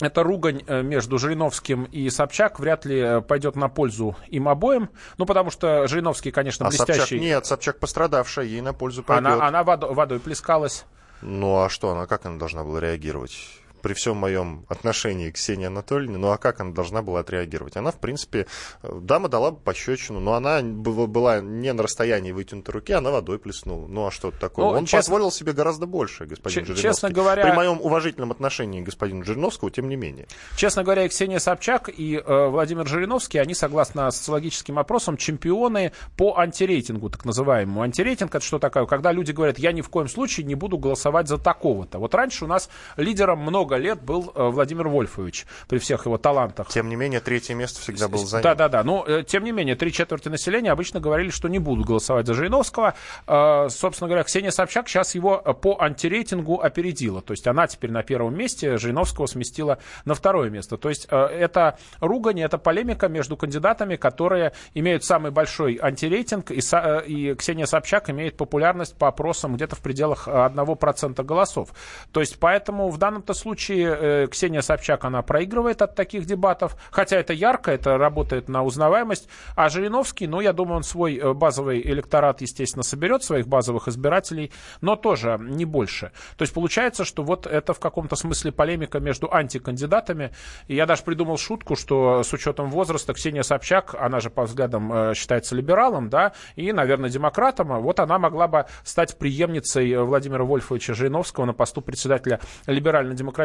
[0.00, 4.88] эта ругань э, между Жириновским и Собчак вряд ли э, пойдет на пользу им обоим.
[5.18, 7.20] Ну, потому что Жириновский, конечно, А Собчак блестящий.
[7.20, 9.26] нет, Собчак пострадавшая, ей на пользу пойдет.
[9.26, 10.86] она она водо- водой плескалась.
[11.20, 13.36] Ну а что, она как она должна была реагировать?
[13.82, 17.76] При всем моем отношении к Ксении Анатольевне, ну а как она должна была отреагировать?
[17.76, 18.46] Она, в принципе,
[18.82, 23.38] э, дама дала бы пощечину, но она была не на расстоянии вытянутой руки, она водой
[23.38, 23.86] плеснула.
[23.86, 24.72] Ну а что такого?
[24.72, 26.82] Ну, Он честно- позволил себе гораздо больше, господин Жириновский.
[26.82, 30.26] честно говоря- При моем уважительном отношении к господину Жириновскому, тем не менее.
[30.56, 36.36] Честно говоря, и Ксения Собчак и э, Владимир Жириновский, они, согласно социологическим опросам, чемпионы по
[36.38, 37.82] антирейтингу, так называемому.
[37.82, 38.86] Антирейтинг это что такое?
[38.86, 41.98] Когда люди говорят, я ни в коем случае не буду голосовать за такого-то.
[41.98, 46.68] Вот раньше у нас лидером много лет был э, Владимир Вольфович, при всех его талантах.
[46.68, 48.42] Тем не менее, третье место всегда было за ним.
[48.42, 48.84] Да, да, да.
[48.84, 52.34] Но, э, тем не менее, три четверти населения обычно говорили, что не будут голосовать за
[52.34, 52.94] Жириновского.
[53.26, 57.22] Э, собственно говоря, Ксения Собчак сейчас его по антирейтингу опередила.
[57.22, 60.76] То есть она теперь на первом месте, Жириновского сместила на второе место.
[60.76, 66.60] То есть это ругань, это полемика между кандидатами, которые имеют самый большой антирейтинг, и,
[67.06, 71.70] и Ксения Собчак имеет популярность по опросам где-то в пределах э, 1% голосов.
[72.12, 77.18] То есть поэтому в данном-то случае э, Ксения Собчак, она проигрывает от таких дебатов, хотя
[77.18, 81.80] это ярко, это работает на узнаваемость, а Жириновский, ну, я думаю, он свой э, базовый
[81.80, 86.12] электорат, естественно, соберет, своих базовых избирателей, но тоже не больше.
[86.36, 90.30] То есть получается, что вот это в каком-то смысле полемика между антикандидатами,
[90.68, 94.92] и я даже придумал шутку, что с учетом возраста Ксения Собчак, она же по взглядам
[94.92, 100.44] э, считается либералом, да, и, наверное, демократом, а вот она могла бы стать преемницей Владимира
[100.44, 102.40] Вольфовича Жириновского на посту председателя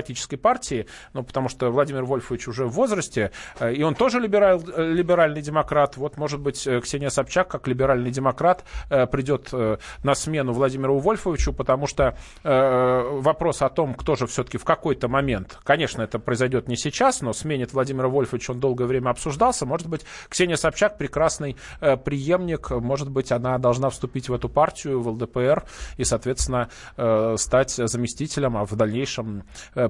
[0.06, 4.60] либерально-демократической партии, ну, потому что Владимир Вольфович уже в возрасте, э, и он тоже либераль,
[4.76, 5.98] э, либеральный демократ.
[5.98, 8.64] Вот, может быть, э, Ксения Собчак, как либеральный демократ,
[9.12, 9.52] придет
[10.04, 15.60] на смену Владимиру Вольфовичу, потому что вопрос о том, кто же все-таки в какой-то момент,
[15.64, 19.66] конечно, это произойдет не сейчас, но сменит Владимира Вольфовича, он долгое время обсуждался.
[19.66, 25.08] Может быть, Ксения Собчак прекрасный преемник, может быть, она должна вступить в эту партию, в
[25.10, 25.64] ЛДПР,
[25.98, 26.70] и, соответственно,
[27.38, 29.44] стать заместителем, а в дальнейшем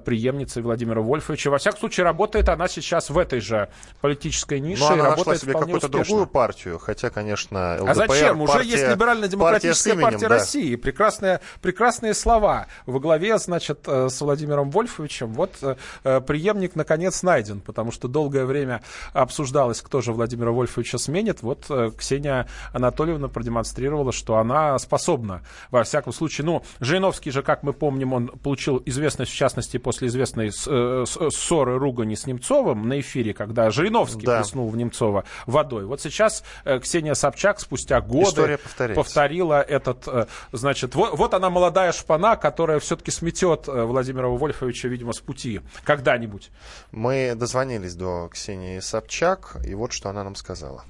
[0.05, 1.49] преемницей Владимира Вольфовича.
[1.49, 3.69] Во всяком случае, работает она сейчас в этой же
[4.01, 8.41] политической нише Но она нашла работает себе какую-то другую партию, хотя, конечно, ЛДПР, А зачем?
[8.41, 10.35] Уже партия- есть либерально-демократическая партия партия, именем, да.
[10.35, 10.75] России.
[10.75, 12.67] Прекрасные, прекрасные слова.
[12.85, 15.33] Во главе, значит, э, с Владимиром Вольфовичем.
[15.33, 18.81] Вот э, э, преемник, наконец, найден, потому что долгое время
[19.13, 21.41] обсуждалось, кто же Владимира Вольфовича сменит.
[21.41, 21.65] Вот
[21.97, 25.41] Ксения Анатольевна продемонстрировала, что она способна.
[25.71, 29.94] Во всяком случае, ну, Жириновский же, как мы помним, он получил известность, в частности, после
[30.03, 34.39] известной с- э, ссоры, ругани с Немцовым на эфире, когда Жириновский Да.
[34.39, 35.85] плеснул в Немцова водой.
[35.85, 38.59] Вот сейчас э, Ксения Собчак спустя годы
[38.95, 45.13] повторила этот, э, значит, вот, вот она молодая шпана, которая все-таки сметет Владимира Вольфовича, видимо,
[45.13, 46.49] с пути когда-нибудь.
[46.91, 50.83] Мы дозвонились до Ксении Собчак, и вот что она нам сказала.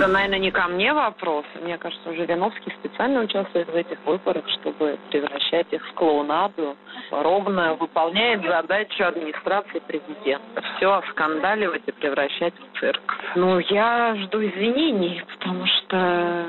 [0.00, 1.44] Это, наверное, не ко мне вопрос.
[1.60, 6.74] Мне кажется, Жириновский специально участвует в этих выборах, чтобы превращать их в клоунаду.
[7.10, 10.62] Ровно выполняет задачу администрации президента.
[10.76, 13.14] Все оскандаливать и превращать в цирк.
[13.36, 16.46] Ну, я жду извинений, потому что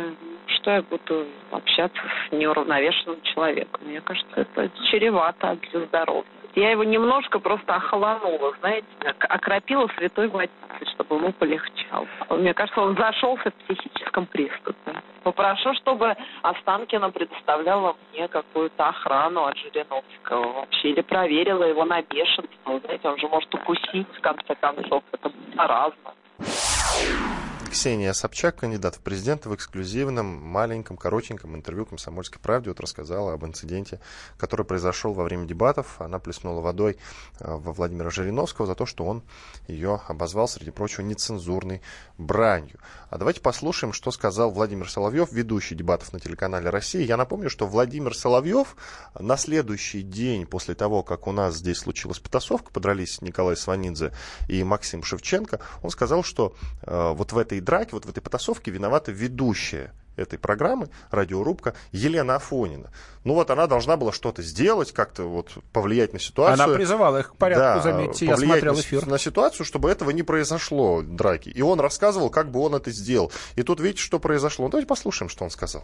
[0.47, 3.81] что я буду общаться с неуравновешенным человеком?
[3.85, 6.40] Мне кажется, это чревато для здоровья.
[6.55, 12.07] Я его немножко просто охолонула, знаете, ок- окропила святой водицей, чтобы ему полегчало.
[12.29, 15.01] Мне кажется, он зашелся в психическом приступе.
[15.23, 22.79] Попрошу, чтобы Останкина предоставляла мне какую-то охрану от Жириновского вообще, или проверила его на бешенство.
[22.83, 26.13] Знаете, он же может укусить, в конце концов, это заразно.
[27.71, 33.45] Ксения Собчак, кандидат в президенты, в эксклюзивном, маленьком, коротеньком интервью «Комсомольской правде» вот рассказала об
[33.45, 34.01] инциденте,
[34.37, 36.01] который произошел во время дебатов.
[36.01, 36.97] Она плеснула водой
[37.39, 39.23] э, во Владимира Жириновского за то, что он
[39.69, 41.81] ее обозвал, среди прочего, нецензурной
[42.17, 42.77] бранью.
[43.09, 47.05] А давайте послушаем, что сказал Владимир Соловьев, ведущий дебатов на телеканале «Россия».
[47.05, 48.75] Я напомню, что Владимир Соловьев
[49.17, 54.11] на следующий день после того, как у нас здесь случилась потасовка, подрались Николай Сванидзе
[54.49, 58.71] и Максим Шевченко, он сказал, что э, вот в этой драке, вот в этой потасовке
[58.71, 62.91] виновата ведущая этой программы, радиорубка, Елена Афонина.
[63.23, 66.65] Ну вот она должна была что-то сделать, как-то вот повлиять на ситуацию.
[66.65, 69.07] Она призывала их к порядку, Да, заметьте, я смотрел на, эфир.
[69.07, 71.49] на ситуацию, чтобы этого не произошло, драки.
[71.49, 73.31] И он рассказывал, как бы он это сделал.
[73.55, 74.65] И тут видите, что произошло.
[74.65, 75.83] Ну, давайте послушаем, что он сказал.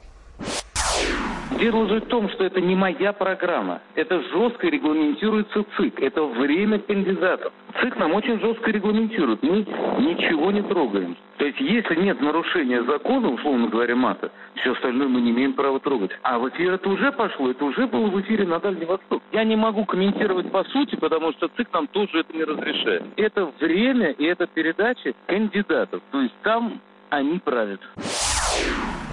[1.51, 3.81] Дело же в том, что это не моя программа.
[3.95, 6.01] Это жестко регламентируется ЦИК.
[6.01, 7.53] Это время кандидатов.
[7.81, 9.41] ЦИК нам очень жестко регламентирует.
[9.41, 9.59] Мы
[9.99, 11.15] ничего не трогаем.
[11.37, 15.79] То есть, если нет нарушения закона, условно говоря, мата, все остальное мы не имеем права
[15.79, 16.11] трогать.
[16.23, 19.21] А в эфир это уже пошло, это уже было в эфире на Дальний Восток.
[19.31, 23.03] Я не могу комментировать по сути, потому что ЦИК нам тоже это не разрешает.
[23.15, 26.01] Это время и это передача кандидатов.
[26.11, 27.81] То есть там они правят.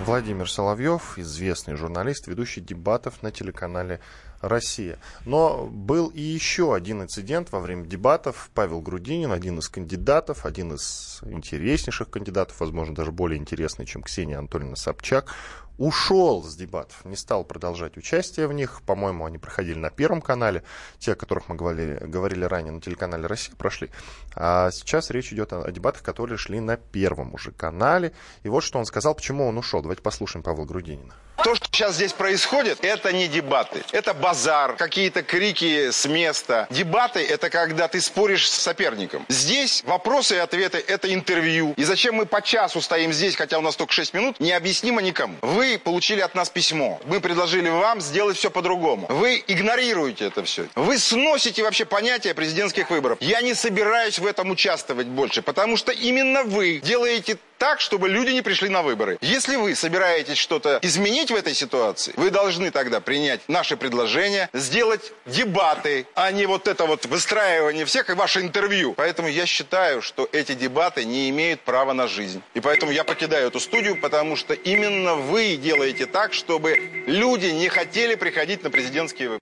[0.04, 4.00] Владимир Соловьев, известный журналист, ведущий дебатов на телеканале
[4.42, 4.98] Россия.
[5.24, 8.50] Но был и еще один инцидент во время дебатов.
[8.52, 14.38] Павел Грудинин, один из кандидатов, один из интереснейших кандидатов, возможно, даже более интересный, чем Ксения
[14.38, 15.34] Анатольевна Собчак,
[15.78, 18.82] ушел с дебатов, не стал продолжать участие в них.
[18.82, 20.62] По-моему, они проходили на Первом канале.
[20.98, 23.90] Те, о которых мы говорили, говорили ранее на телеканале «Россия», прошли.
[24.34, 28.12] А сейчас речь идет о, о дебатах, которые шли на Первом уже канале.
[28.42, 29.82] И вот что он сказал, почему он ушел.
[29.82, 31.14] Давайте послушаем Павла Грудинина.
[31.42, 33.82] То, что сейчас здесь происходит, это не дебаты.
[33.92, 36.66] Это базар, какие-то крики с места.
[36.70, 39.26] Дебаты– это когда ты споришь с соперником.
[39.28, 41.74] Здесь вопросы и ответы– это интервью.
[41.76, 45.36] И зачем мы по часу стоим здесь, хотя у нас только 6 минут, необъяснимо никому.
[45.42, 47.00] Вы получили от нас письмо.
[47.04, 49.06] Мы предложили вам сделать все по-другому.
[49.08, 50.66] Вы игнорируете это все.
[50.74, 53.18] Вы сносите вообще понятие президентских выборов.
[53.20, 58.28] Я не собираюсь в этом участвовать больше, потому что именно вы делаете так, чтобы люди
[58.28, 59.16] не пришли на выборы.
[59.22, 65.14] Если вы собираетесь что-то изменить в этой ситуации, вы должны тогда принять наши предложения, сделать
[65.24, 68.92] дебаты, а не вот это вот выстраивание всех и ваше интервью.
[68.92, 72.42] Поэтому я считаю, что эти дебаты не имеют права на жизнь.
[72.52, 77.70] И поэтому я покидаю эту студию, потому что именно вы делаете так, чтобы люди не
[77.70, 79.40] хотели приходить на президентские выборы.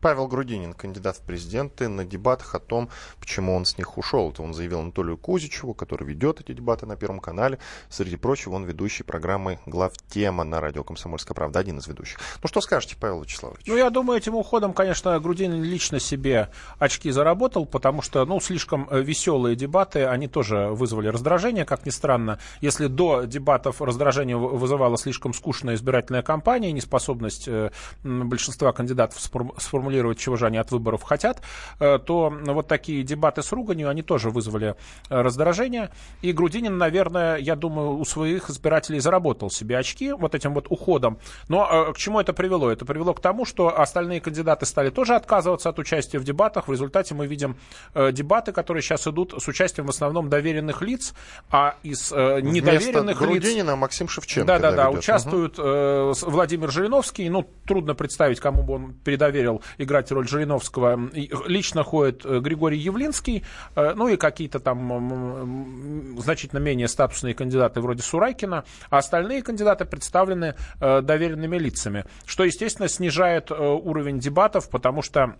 [0.00, 2.88] Павел Грудинин, кандидат в президенты, на дебатах о том,
[3.20, 4.30] почему он с них ушел.
[4.30, 7.58] Это он заявил Анатолию Кузичеву, который ведет эти дебаты на Первом канале.
[7.90, 12.18] Среди прочего, он ведущий программы «Главтема» на радио «Комсомольская правда», один из ведущих.
[12.42, 13.66] Ну, что скажете, Павел Вячеславович?
[13.66, 18.88] Ну, я думаю, этим уходом, конечно, Грудинин лично себе очки заработал, потому что, ну, слишком
[18.90, 22.38] э, веселые дебаты, они тоже вызвали раздражение, как ни странно.
[22.62, 27.70] Если до дебатов раздражение вызывала слишком скучная избирательная кампания, неспособность э,
[28.02, 31.42] большинства кандидатов сформулировать сформулировать, чего же они от выборов хотят,
[31.80, 34.76] э, то вот такие дебаты с руганью, они тоже вызвали
[35.08, 35.90] э, раздражение.
[36.22, 41.18] И Грудинин, наверное, я думаю, у своих избирателей заработал себе очки вот этим вот уходом.
[41.48, 42.70] Но э, к чему это привело?
[42.70, 46.68] Это привело к тому, что остальные кандидаты стали тоже отказываться от участия в дебатах.
[46.68, 47.56] В результате мы видим
[47.94, 51.14] дебаты, которые сейчас идут с участием в основном доверенных лиц,
[51.50, 53.18] а из недоверенных Вместо лиц...
[53.18, 54.46] Грудинина Максим Шевченко.
[54.46, 56.30] Да-да-да, участвуют угу.
[56.30, 57.28] Владимир Жириновский.
[57.28, 61.10] Ну, трудно представить, кому бы он передоверил играть роль Жириновского.
[61.46, 68.02] Лично ходит э, Григорий Явлинский, э, ну и какие-то там значительно менее статусные кандидаты вроде
[68.02, 75.36] Сурайкина, а остальные кандидаты представлены э, доверенными лицами, что, естественно, снижает уровень дебатов, потому что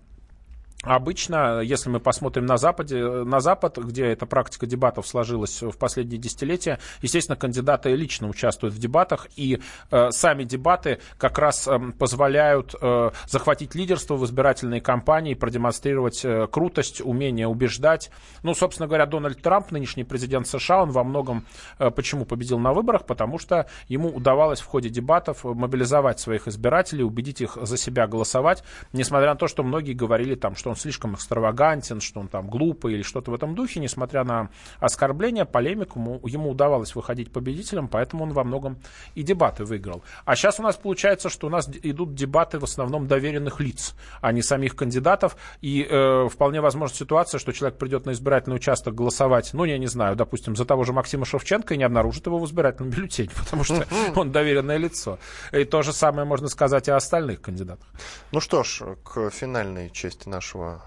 [0.83, 6.19] Обычно, если мы посмотрим на Западе, на Запад, где эта практика дебатов сложилась в последние
[6.19, 12.75] десятилетия, естественно, кандидаты лично участвуют в дебатах, и э, сами дебаты как раз э, позволяют
[12.81, 18.11] э, захватить лидерство в избирательной кампании, продемонстрировать э, крутость, умение убеждать.
[18.43, 21.45] Ну, собственно говоря, Дональд Трамп, нынешний президент США, он во многом
[21.79, 27.05] э, почему победил на выборах, потому что ему удавалось в ходе дебатов мобилизовать своих избирателей,
[27.05, 28.65] убедить их за себя голосовать,
[28.95, 32.95] несмотря на то, что многие говорили там, что он слишком экстравагантен, что он там глупый
[32.95, 33.81] или что-то в этом духе.
[33.81, 38.79] Несмотря на оскорбления, полемику, ему, ему удавалось выходить победителем, поэтому он во многом
[39.15, 40.03] и дебаты выиграл.
[40.25, 44.33] А сейчас у нас получается, что у нас идут дебаты в основном доверенных лиц, а
[44.33, 45.37] не самих кандидатов.
[45.61, 49.87] И э, вполне возможна ситуация, что человек придет на избирательный участок голосовать, ну, я не
[49.87, 53.65] знаю, допустим, за того же Максима Шевченко и не обнаружит его в избирательном бюллетене, потому
[53.65, 55.19] что он доверенное лицо.
[55.53, 57.87] И то же самое можно сказать и о остальных кандидатах.
[58.33, 60.83] Ну что ж, к финальной части нашего нашего,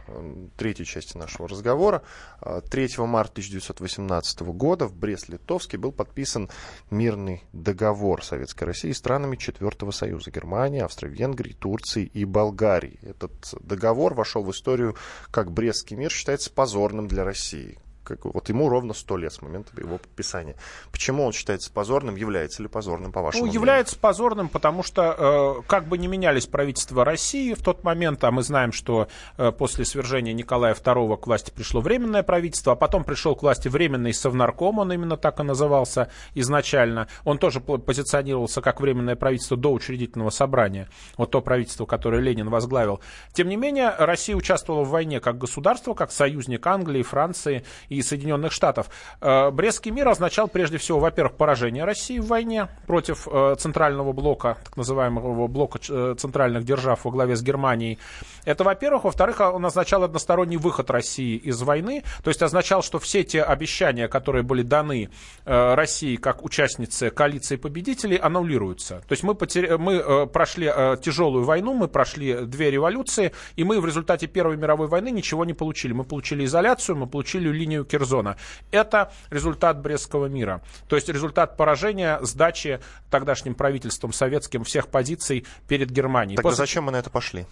[0.57, 2.03] третьей части нашего разговора.
[2.41, 6.49] 3 а, марта 1918 года в Брест-Литовске был подписан
[6.89, 12.99] мирный договор Советской России с странами Четвертого Союза Германии, Австро-Венгрии, Турции и Болгарии.
[13.01, 14.95] Этот договор вошел в историю
[15.31, 19.71] как Брестский мир считается позорным для России как, вот ему ровно сто лет с момента
[19.79, 20.55] его подписания.
[20.91, 22.15] Почему он считается позорным?
[22.15, 23.61] Является ли позорным, по вашему ну, мнению?
[23.61, 28.31] является позорным, потому что э, как бы не менялись правительства России в тот момент, а
[28.31, 33.03] мы знаем, что э, после свержения Николая II к власти пришло временное правительство, а потом
[33.03, 37.07] пришел к власти временный совнарком, он именно так и назывался изначально.
[37.23, 42.99] Он тоже позиционировался как временное правительство до учредительного собрания, вот то правительство, которое Ленин возглавил.
[43.33, 47.63] Тем не менее, Россия участвовала в войне как государство, как союзник Англии, Франции
[47.95, 48.89] и Соединенных Штатов.
[49.21, 54.58] Э, Брестский мир означал прежде всего, во-первых, поражение России в войне против э, центрального блока,
[54.63, 57.99] так называемого блока э, центральных держав во главе с Германией.
[58.45, 59.03] Это, во-первых.
[59.03, 64.08] Во-вторых, он означал односторонний выход России из войны, то есть означал, что все те обещания,
[64.08, 65.10] которые были даны
[65.45, 69.01] России как участнице коалиции победителей, аннулируются.
[69.08, 69.77] То есть мы, потер...
[69.77, 75.12] мы прошли тяжелую войну, мы прошли две революции, и мы в результате Первой мировой войны
[75.12, 75.93] ничего не получили.
[75.93, 78.38] Мы получили изоляцию, мы получили линию линию Кирзона.
[78.72, 80.62] Это результат Брестского мира.
[80.88, 86.38] То есть результат поражения, сдачи тогдашним правительством советским всех позиций перед Германией.
[86.38, 86.65] Тогда После...
[86.65, 87.46] зачем мы на это пошли?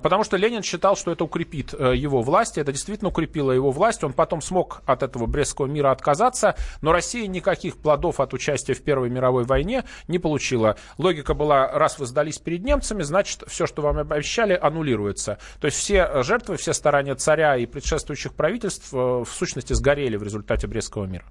[0.00, 4.04] Потому что Ленин считал, что это укрепит э, его власть, это действительно укрепило его власть,
[4.04, 8.82] он потом смог от этого Брестского мира отказаться, но Россия никаких плодов от участия в
[8.82, 10.76] Первой мировой войне не получила.
[10.98, 15.38] Логика была, раз вы сдались перед немцами, значит, все, что вам обещали, аннулируется.
[15.60, 20.22] То есть все жертвы, все старания царя и предшествующих правительств э, в сущности сгорели в
[20.22, 21.24] результате Брестского мира.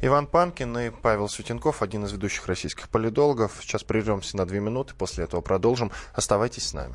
[0.00, 3.52] Иван Панкин и Павел Светенков, один из ведущих российских политологов.
[3.60, 5.92] Сейчас прервемся на две минуты, после этого продолжим.
[6.14, 6.94] Оставайтесь с нами.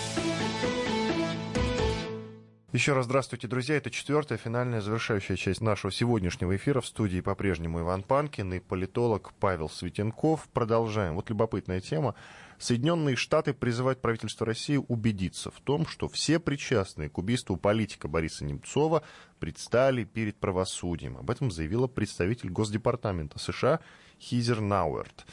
[2.73, 3.75] Еще раз здравствуйте, друзья.
[3.75, 6.79] Это четвертая, финальная, завершающая часть нашего сегодняшнего эфира.
[6.79, 10.47] В студии по-прежнему Иван Панкин и политолог Павел Светенков.
[10.53, 11.15] Продолжаем.
[11.15, 12.15] Вот любопытная тема.
[12.59, 18.45] Соединенные Штаты призывают правительство России убедиться в том, что все причастные к убийству политика Бориса
[18.45, 19.03] Немцова
[19.39, 21.17] предстали перед правосудием.
[21.17, 23.81] Об этом заявила представитель Госдепартамента США
[24.17, 25.25] Хизер Науэрт.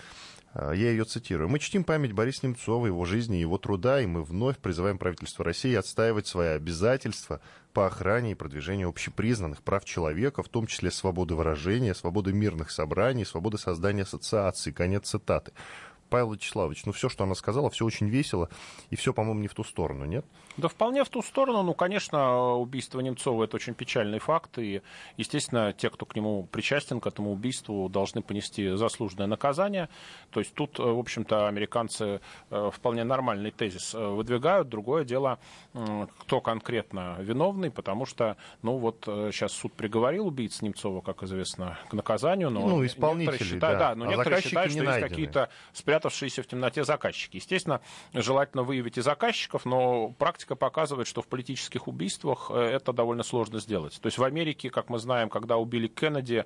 [0.58, 1.48] Я ее цитирую.
[1.48, 5.72] «Мы чтим память Бориса Немцова, его жизни его труда, и мы вновь призываем правительство России
[5.74, 7.40] отстаивать свои обязательства
[7.72, 13.24] по охране и продвижению общепризнанных прав человека, в том числе свободы выражения, свободы мирных собраний,
[13.24, 14.72] свободы создания ассоциаций».
[14.72, 15.52] Конец цитаты.
[16.08, 18.48] Павел Вячеславович, ну все, что она сказала, все очень весело,
[18.90, 20.24] и все, по-моему, не в ту сторону, нет?
[20.58, 21.62] Да вполне в ту сторону.
[21.62, 24.82] Ну, конечно, убийство Немцова– это очень печальный факт, и,
[25.16, 29.88] естественно, те, кто к нему причастен, к этому убийству, должны понести заслуженное наказание.
[30.30, 34.68] То есть тут, в общем-то, американцы э, вполне нормальный тезис э, выдвигают.
[34.68, 35.38] Другое дело,
[36.18, 41.78] кто конкретно виновный, потому что, ну, вот сейчас э, суд приговорил убийц Немцова, как известно,
[41.88, 43.90] к наказанию, но ну, исполнители, считают, да.
[43.90, 45.04] да, но а некоторые считают, что найдены.
[45.04, 47.36] есть какие-то спрятавшиеся в темноте заказчики.
[47.36, 47.80] Естественно,
[48.12, 53.98] желательно выявить и заказчиков, но практика показывает, что в политических убийствах это довольно сложно сделать.
[54.00, 56.44] То есть в Америке, как мы знаем, когда убили Кеннеди,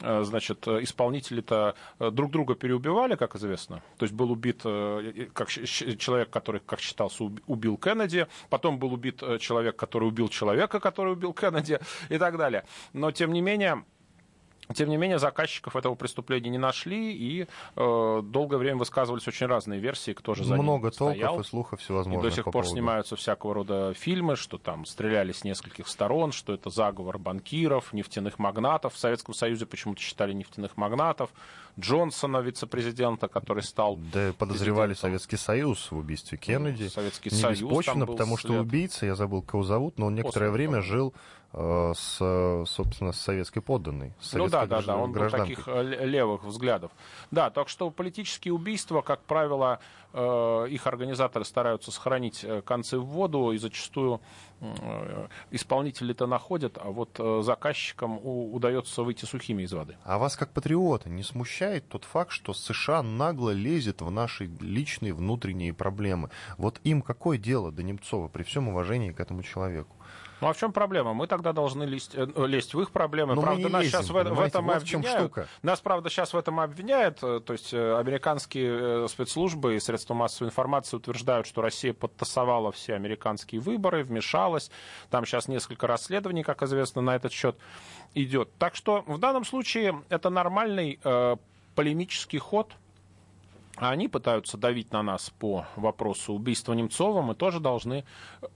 [0.00, 3.82] значит, исполнители-то друг друга переубивали, как известно.
[3.98, 9.76] То есть был убит как, человек, который, как считался, убил Кеннеди, потом был убит человек,
[9.76, 11.78] который убил человека, который убил Кеннеди
[12.08, 12.64] и так далее.
[12.92, 13.84] Но, тем не менее,
[14.72, 17.46] тем не менее, заказчиков этого преступления не нашли, и
[17.76, 21.40] э, долгое время высказывались очень разные версии, кто же за Много ним толков стоял.
[21.40, 22.24] и слухов всевозможных.
[22.24, 22.76] И до сих по пор поводу.
[22.76, 28.38] снимаются всякого рода фильмы, что там стреляли с нескольких сторон, что это заговор банкиров, нефтяных
[28.38, 28.94] магнатов.
[28.94, 31.30] В Советском Союзе почему-то считали нефтяных магнатов.
[31.78, 33.96] Джонсона, вице-президента, который стал...
[34.12, 36.88] Да, подозревали Советский Союз в убийстве Кеннеди.
[36.88, 38.60] Советский не Союз беспочвенно, потому что след.
[38.60, 40.82] убийца, я забыл, кого зовут, но он некоторое После время того.
[40.82, 41.14] жил
[41.52, 44.12] э, с, собственно, с советской подданной.
[44.20, 46.92] с Ну да, советской да, да, он был таких э, левых взглядов.
[47.30, 49.80] Да, так что политические убийства, как правило,
[50.12, 54.20] э, их организаторы стараются сохранить концы в воду, и зачастую
[55.50, 59.96] исполнители-то находят, а вот э, заказчикам удается выйти сухими из воды.
[60.04, 65.12] А вас, как патриота, не смущает тот факт, что США нагло лезет в наши личные
[65.12, 66.30] внутренние проблемы?
[66.58, 69.96] Вот им какое дело до Немцова при всем уважении к этому человеку?
[70.44, 71.14] Ну а в чем проблема?
[71.14, 73.34] Мы тогда должны лезть, э, лезть в их проблемы.
[73.34, 75.48] Но мы правда, нас лезем, сейчас в, в этом Вот в чем штука.
[75.62, 77.22] Нас, правда, сейчас в этом обвиняют.
[77.22, 82.94] э, То есть э, американские спецслужбы и средства массовой информации утверждают, что Россия подтасовала все
[82.94, 84.70] американские выборы, вмешалась.
[85.10, 87.56] Там сейчас несколько расследований, как известно, на этот счет
[88.14, 88.50] идет.
[88.58, 91.36] Так что в данном случае это нормальный э,
[91.74, 92.72] полемический ход.
[93.76, 97.22] А они пытаются давить на нас по вопросу убийства Немцова.
[97.22, 98.04] Мы тоже должны,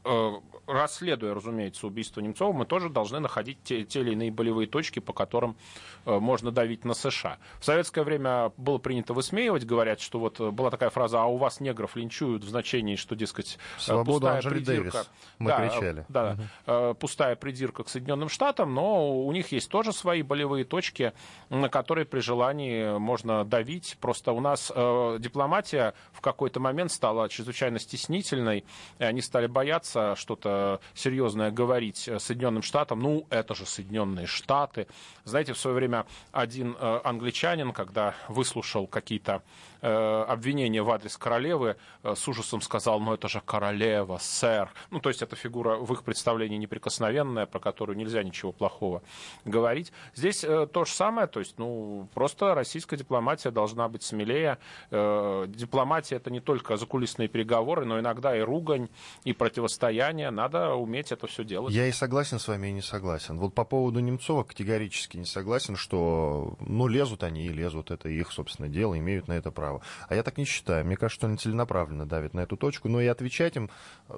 [0.05, 0.33] э,
[0.67, 5.13] расследуя, разумеется, убийство Немцова, мы тоже должны находить те, те или иные болевые точки, по
[5.13, 5.57] которым
[6.05, 7.39] э, можно давить на США.
[7.59, 11.37] В советское время было принято высмеивать, говорят, что вот э, была такая фраза, а у
[11.37, 14.93] вас негров линчуют в значении, что, дескать, Свободу пустая придирка.
[14.93, 15.11] Дэвис.
[15.39, 16.07] Мы Да, кричали.
[16.09, 21.13] Да, э, пустая придирка к Соединенным Штатам, но у них есть тоже свои болевые точки,
[21.49, 23.97] на которые при желании можно давить.
[24.01, 28.65] Просто у нас э, дипломатия в какой-то момент стала чрезвычайно стеснительной,
[28.99, 33.01] и они стали бояться что-то серьезное говорить э, Соединенным Штатам.
[33.01, 34.87] Ну, это же Соединенные Штаты.
[35.25, 39.43] Знаете, в свое время один э, англичанин, когда выслушал какие-то
[39.81, 44.71] э, обвинения в адрес королевы, э, с ужасом сказал, ну это же королева, сэр.
[44.91, 49.03] Ну, то есть эта фигура в их представлении неприкосновенная, про которую нельзя ничего плохого
[49.45, 49.93] говорить.
[50.15, 54.59] Здесь э, то же самое, то есть, ну, просто российская дипломатия должна быть смелее,
[54.91, 58.89] дипломатия это не только закулисные переговоры, но иногда и ругань,
[59.25, 60.31] и противостояние.
[60.31, 61.75] Надо уметь это все делать.
[61.75, 63.39] Я и согласен с вами, и не согласен.
[63.39, 68.33] Вот по поводу Немцова категорически не согласен, что, ну, лезут они и лезут, это их,
[68.33, 69.68] собственно, дело, имеют на это право.
[70.09, 70.85] А я так не считаю.
[70.85, 73.71] Мне кажется, что они целенаправленно давят на эту точку, но и отвечать им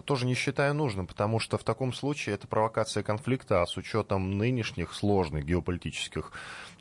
[0.05, 4.39] тоже не считаю нужным, потому что в таком случае это провокация конфликта, а с учетом
[4.39, 6.33] нынешних сложных геополитических,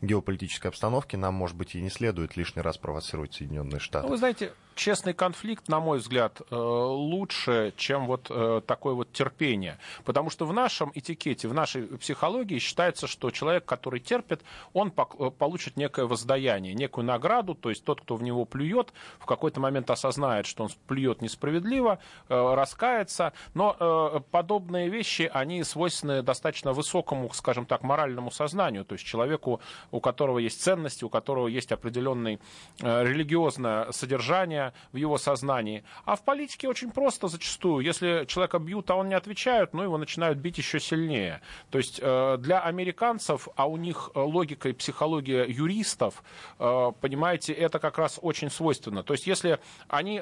[0.01, 4.05] геополитической обстановки нам, может быть, и не следует лишний раз провоцировать Соединенные Штаты.
[4.05, 9.11] Ну, вы знаете, честный конфликт, на мой взгляд, э, лучше, чем вот э, такое вот
[9.11, 9.77] терпение.
[10.05, 14.41] Потому что в нашем этикете, в нашей психологии считается, что человек, который терпит,
[14.71, 19.25] он э, получит некое воздаяние, некую награду, то есть тот, кто в него плюет, в
[19.25, 27.29] какой-то момент осознает, что он плюет несправедливо, раскается, но подобные вещи, они свойственны достаточно высокому,
[27.33, 29.59] скажем так, моральному сознанию, то есть человеку,
[29.91, 32.39] у которого есть ценности, у которого есть определенное
[32.79, 35.83] религиозное содержание, в его сознании.
[36.05, 37.85] А в политике очень просто зачастую.
[37.85, 41.41] Если человека бьют, а он не отвечает, ну, его начинают бить еще сильнее.
[41.69, 46.23] То есть э, для американцев, а у них э, логика и психология юристов,
[46.59, 49.03] э, понимаете, это как раз очень свойственно.
[49.03, 50.21] То есть если они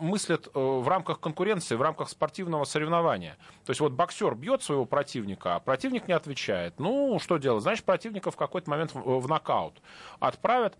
[0.00, 5.56] мыслят в рамках конкуренции, в рамках спортивного соревнования, то есть вот боксер бьет своего противника,
[5.56, 7.62] а противник не отвечает, ну, что делать?
[7.62, 9.80] Значит, противника в какой-то момент в нокаут
[10.20, 10.76] отправят.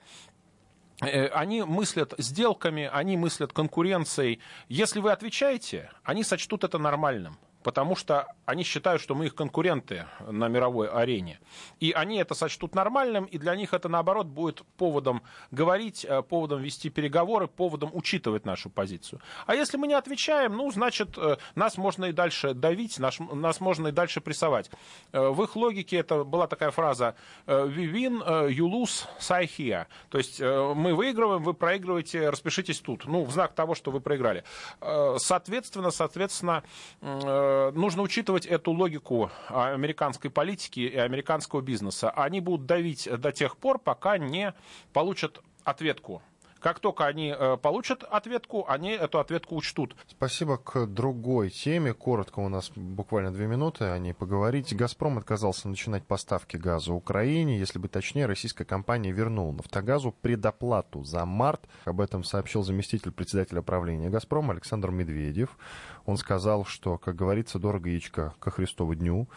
[1.00, 4.40] Э, они мыслят сделками, они мыслят конкуренцией.
[4.68, 10.06] Если вы отвечаете, они сочтут это нормальным потому что они считают, что мы их конкуренты
[10.20, 11.40] на мировой арене.
[11.80, 16.62] И они это сочтут нормальным, и для них это, наоборот, будет поводом говорить, э, поводом
[16.62, 19.20] вести переговоры, поводом учитывать нашу позицию.
[19.46, 23.60] А если мы не отвечаем, ну, значит, э, нас можно и дальше давить, нас, нас
[23.60, 24.70] можно и дальше прессовать.
[25.12, 27.14] Э, в их логике это была такая фраза
[27.46, 29.86] «we win, you lose, say here».
[30.08, 33.06] То есть мы выигрываем, вы проигрываете, распишитесь тут.
[33.06, 34.44] Ну, в знак того, что вы проиграли.
[35.18, 36.62] Соответственно, соответственно,
[37.00, 42.10] нужно учитывать эту логику американской политики и американского бизнеса.
[42.10, 44.54] Они будут давить до тех пор, пока не
[44.92, 46.22] получат ответку
[46.64, 49.94] как только они э, получат ответку, они эту ответку учтут.
[50.08, 50.56] Спасибо.
[50.56, 51.92] К другой теме.
[51.92, 54.74] Коротко, у нас буквально две минуты о ней поговорить.
[54.74, 57.58] «Газпром» отказался начинать поставки газа Украине.
[57.58, 61.60] Если быть точнее, российская компания вернула «Нафтогазу» предоплату за март.
[61.84, 65.58] Об этом сообщил заместитель председателя правления «Газпром» Александр Медведев.
[66.06, 69.28] Он сказал, что, как говорится, дорого яичко ко Христову дню.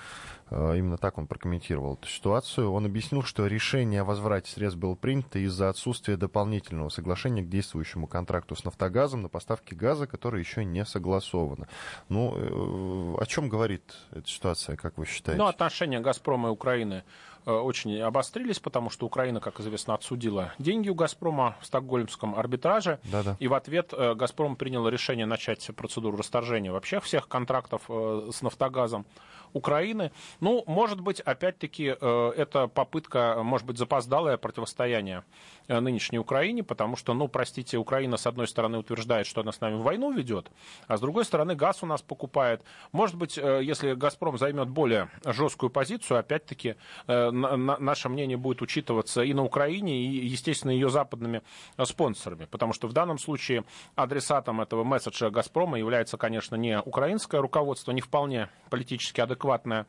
[0.49, 2.71] Э, именно так он прокомментировал эту ситуацию.
[2.71, 8.07] Он объяснил, что решение о возврате средств было принято из-за отсутствия дополнительного соглашения к действующему
[8.07, 11.67] контракту с «Нафтогазом» на поставки газа, которое еще не согласовано.
[12.09, 15.41] Ну, э, о чем говорит эта ситуация, как вы считаете?
[15.41, 17.03] Ну, отношения «Газпрома» и Украины
[17.45, 22.99] э, очень обострились, потому что Украина, как известно, отсудила деньги у «Газпрома» в стокгольмском арбитраже.
[23.03, 23.35] Да-да.
[23.39, 29.05] И в ответ «Газпром» принял решение начать процедуру расторжения вообще всех контрактов с «Нафтогазом».
[29.53, 30.11] Украины.
[30.39, 35.23] Ну, может быть, опять-таки, э, это попытка, может быть, запоздалое противостояние
[35.67, 39.61] э, нынешней Украине, потому что, ну, простите, Украина, с одной стороны, утверждает, что она с
[39.61, 40.51] нами войну ведет,
[40.87, 42.61] а с другой стороны, газ у нас покупает.
[42.91, 46.75] Может быть, э, если «Газпром» займет более жесткую позицию, опять-таки,
[47.07, 51.41] наше мнение будет учитываться и на Украине, и, естественно, ее западными
[51.83, 53.63] спонсорами, потому что в данном случае
[53.95, 59.85] адресатом этого месседжа «Газпрома» является, конечно, не украинское руководство, не вполне политически адекватное, адекватная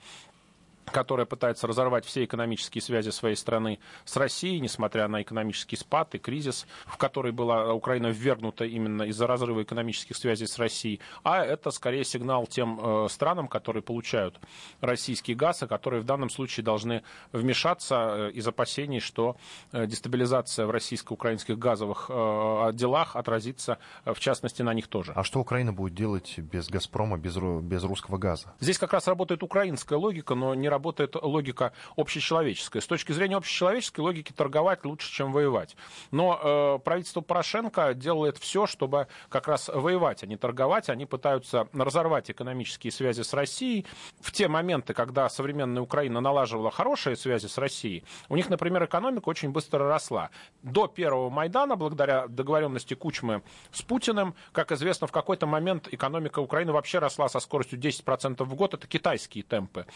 [0.92, 6.18] которая пытается разорвать все экономические связи своей страны с Россией, несмотря на экономический спад и
[6.18, 11.00] кризис, в который была Украина ввергнута именно из-за разрыва экономических связей с Россией.
[11.22, 14.38] А это скорее сигнал тем э, странам, которые получают
[14.80, 19.36] российский газ, и которые в данном случае должны вмешаться э, из опасений, что
[19.72, 22.10] э, дестабилизация в российско-украинских газовых
[22.74, 25.12] делах отразится, в частности, на них тоже.
[25.14, 28.54] А что Украина будет делать без «Газпрома», без, без русского газа?
[28.60, 30.77] Здесь как раз работает украинская логика, но не работает
[31.22, 32.82] логика общечеловеческая.
[32.82, 35.76] С точки зрения общечеловеческой логики торговать лучше, чем воевать.
[36.10, 40.88] Но э, правительство Порошенко делает все, чтобы как раз воевать, а не торговать.
[40.88, 43.86] Они пытаются разорвать экономические связи с Россией.
[44.20, 49.28] В те моменты, когда современная Украина налаживала хорошие связи с Россией, у них, например, экономика
[49.28, 50.30] очень быстро росла.
[50.62, 56.72] До первого Майдана, благодаря договоренности Кучмы с Путиным, как известно, в какой-то момент экономика Украины
[56.72, 58.74] вообще росла со скоростью 10% в год.
[58.74, 59.86] Это китайские темпы.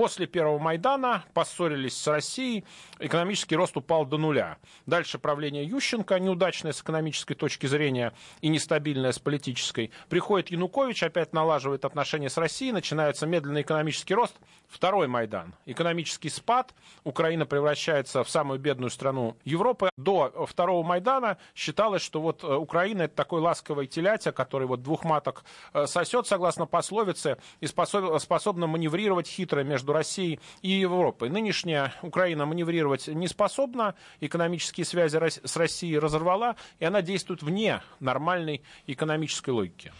[0.00, 2.64] После первого Майдана поссорились с Россией,
[3.00, 4.56] экономический рост упал до нуля.
[4.86, 9.90] Дальше правление Ющенко, неудачное с экономической точки зрения и нестабильное с политической.
[10.08, 14.36] Приходит Янукович, опять налаживает отношения с Россией, начинается медленный экономический рост.
[14.68, 15.54] Второй Майдан.
[15.66, 16.72] Экономический спад.
[17.04, 19.90] Украина превращается в самую бедную страну Европы.
[19.98, 25.04] До второго Майдана считалось, что вот э, Украина это такой ласковый телятя, который вот двух
[25.04, 25.44] маток
[25.74, 31.28] э, сосет, согласно пословице, и способна маневрировать хитро между Россией и Европой.
[31.30, 38.62] Нынешняя Украина маневрировать не способна, экономические связи с Россией разорвала, и она действует вне нормальной
[38.86, 39.92] экономической логики.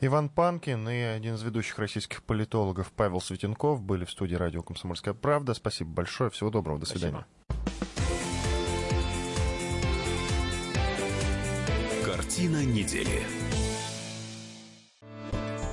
[0.00, 5.14] Иван Панкин и один из ведущих российских политологов Павел Светенков были в студии радио «Комсомольская
[5.14, 5.54] правда».
[5.54, 6.30] Спасибо большое.
[6.30, 6.78] Всего доброго.
[6.78, 7.26] До свидания.
[7.48, 7.86] Спасибо.
[12.04, 13.45] Картина недели.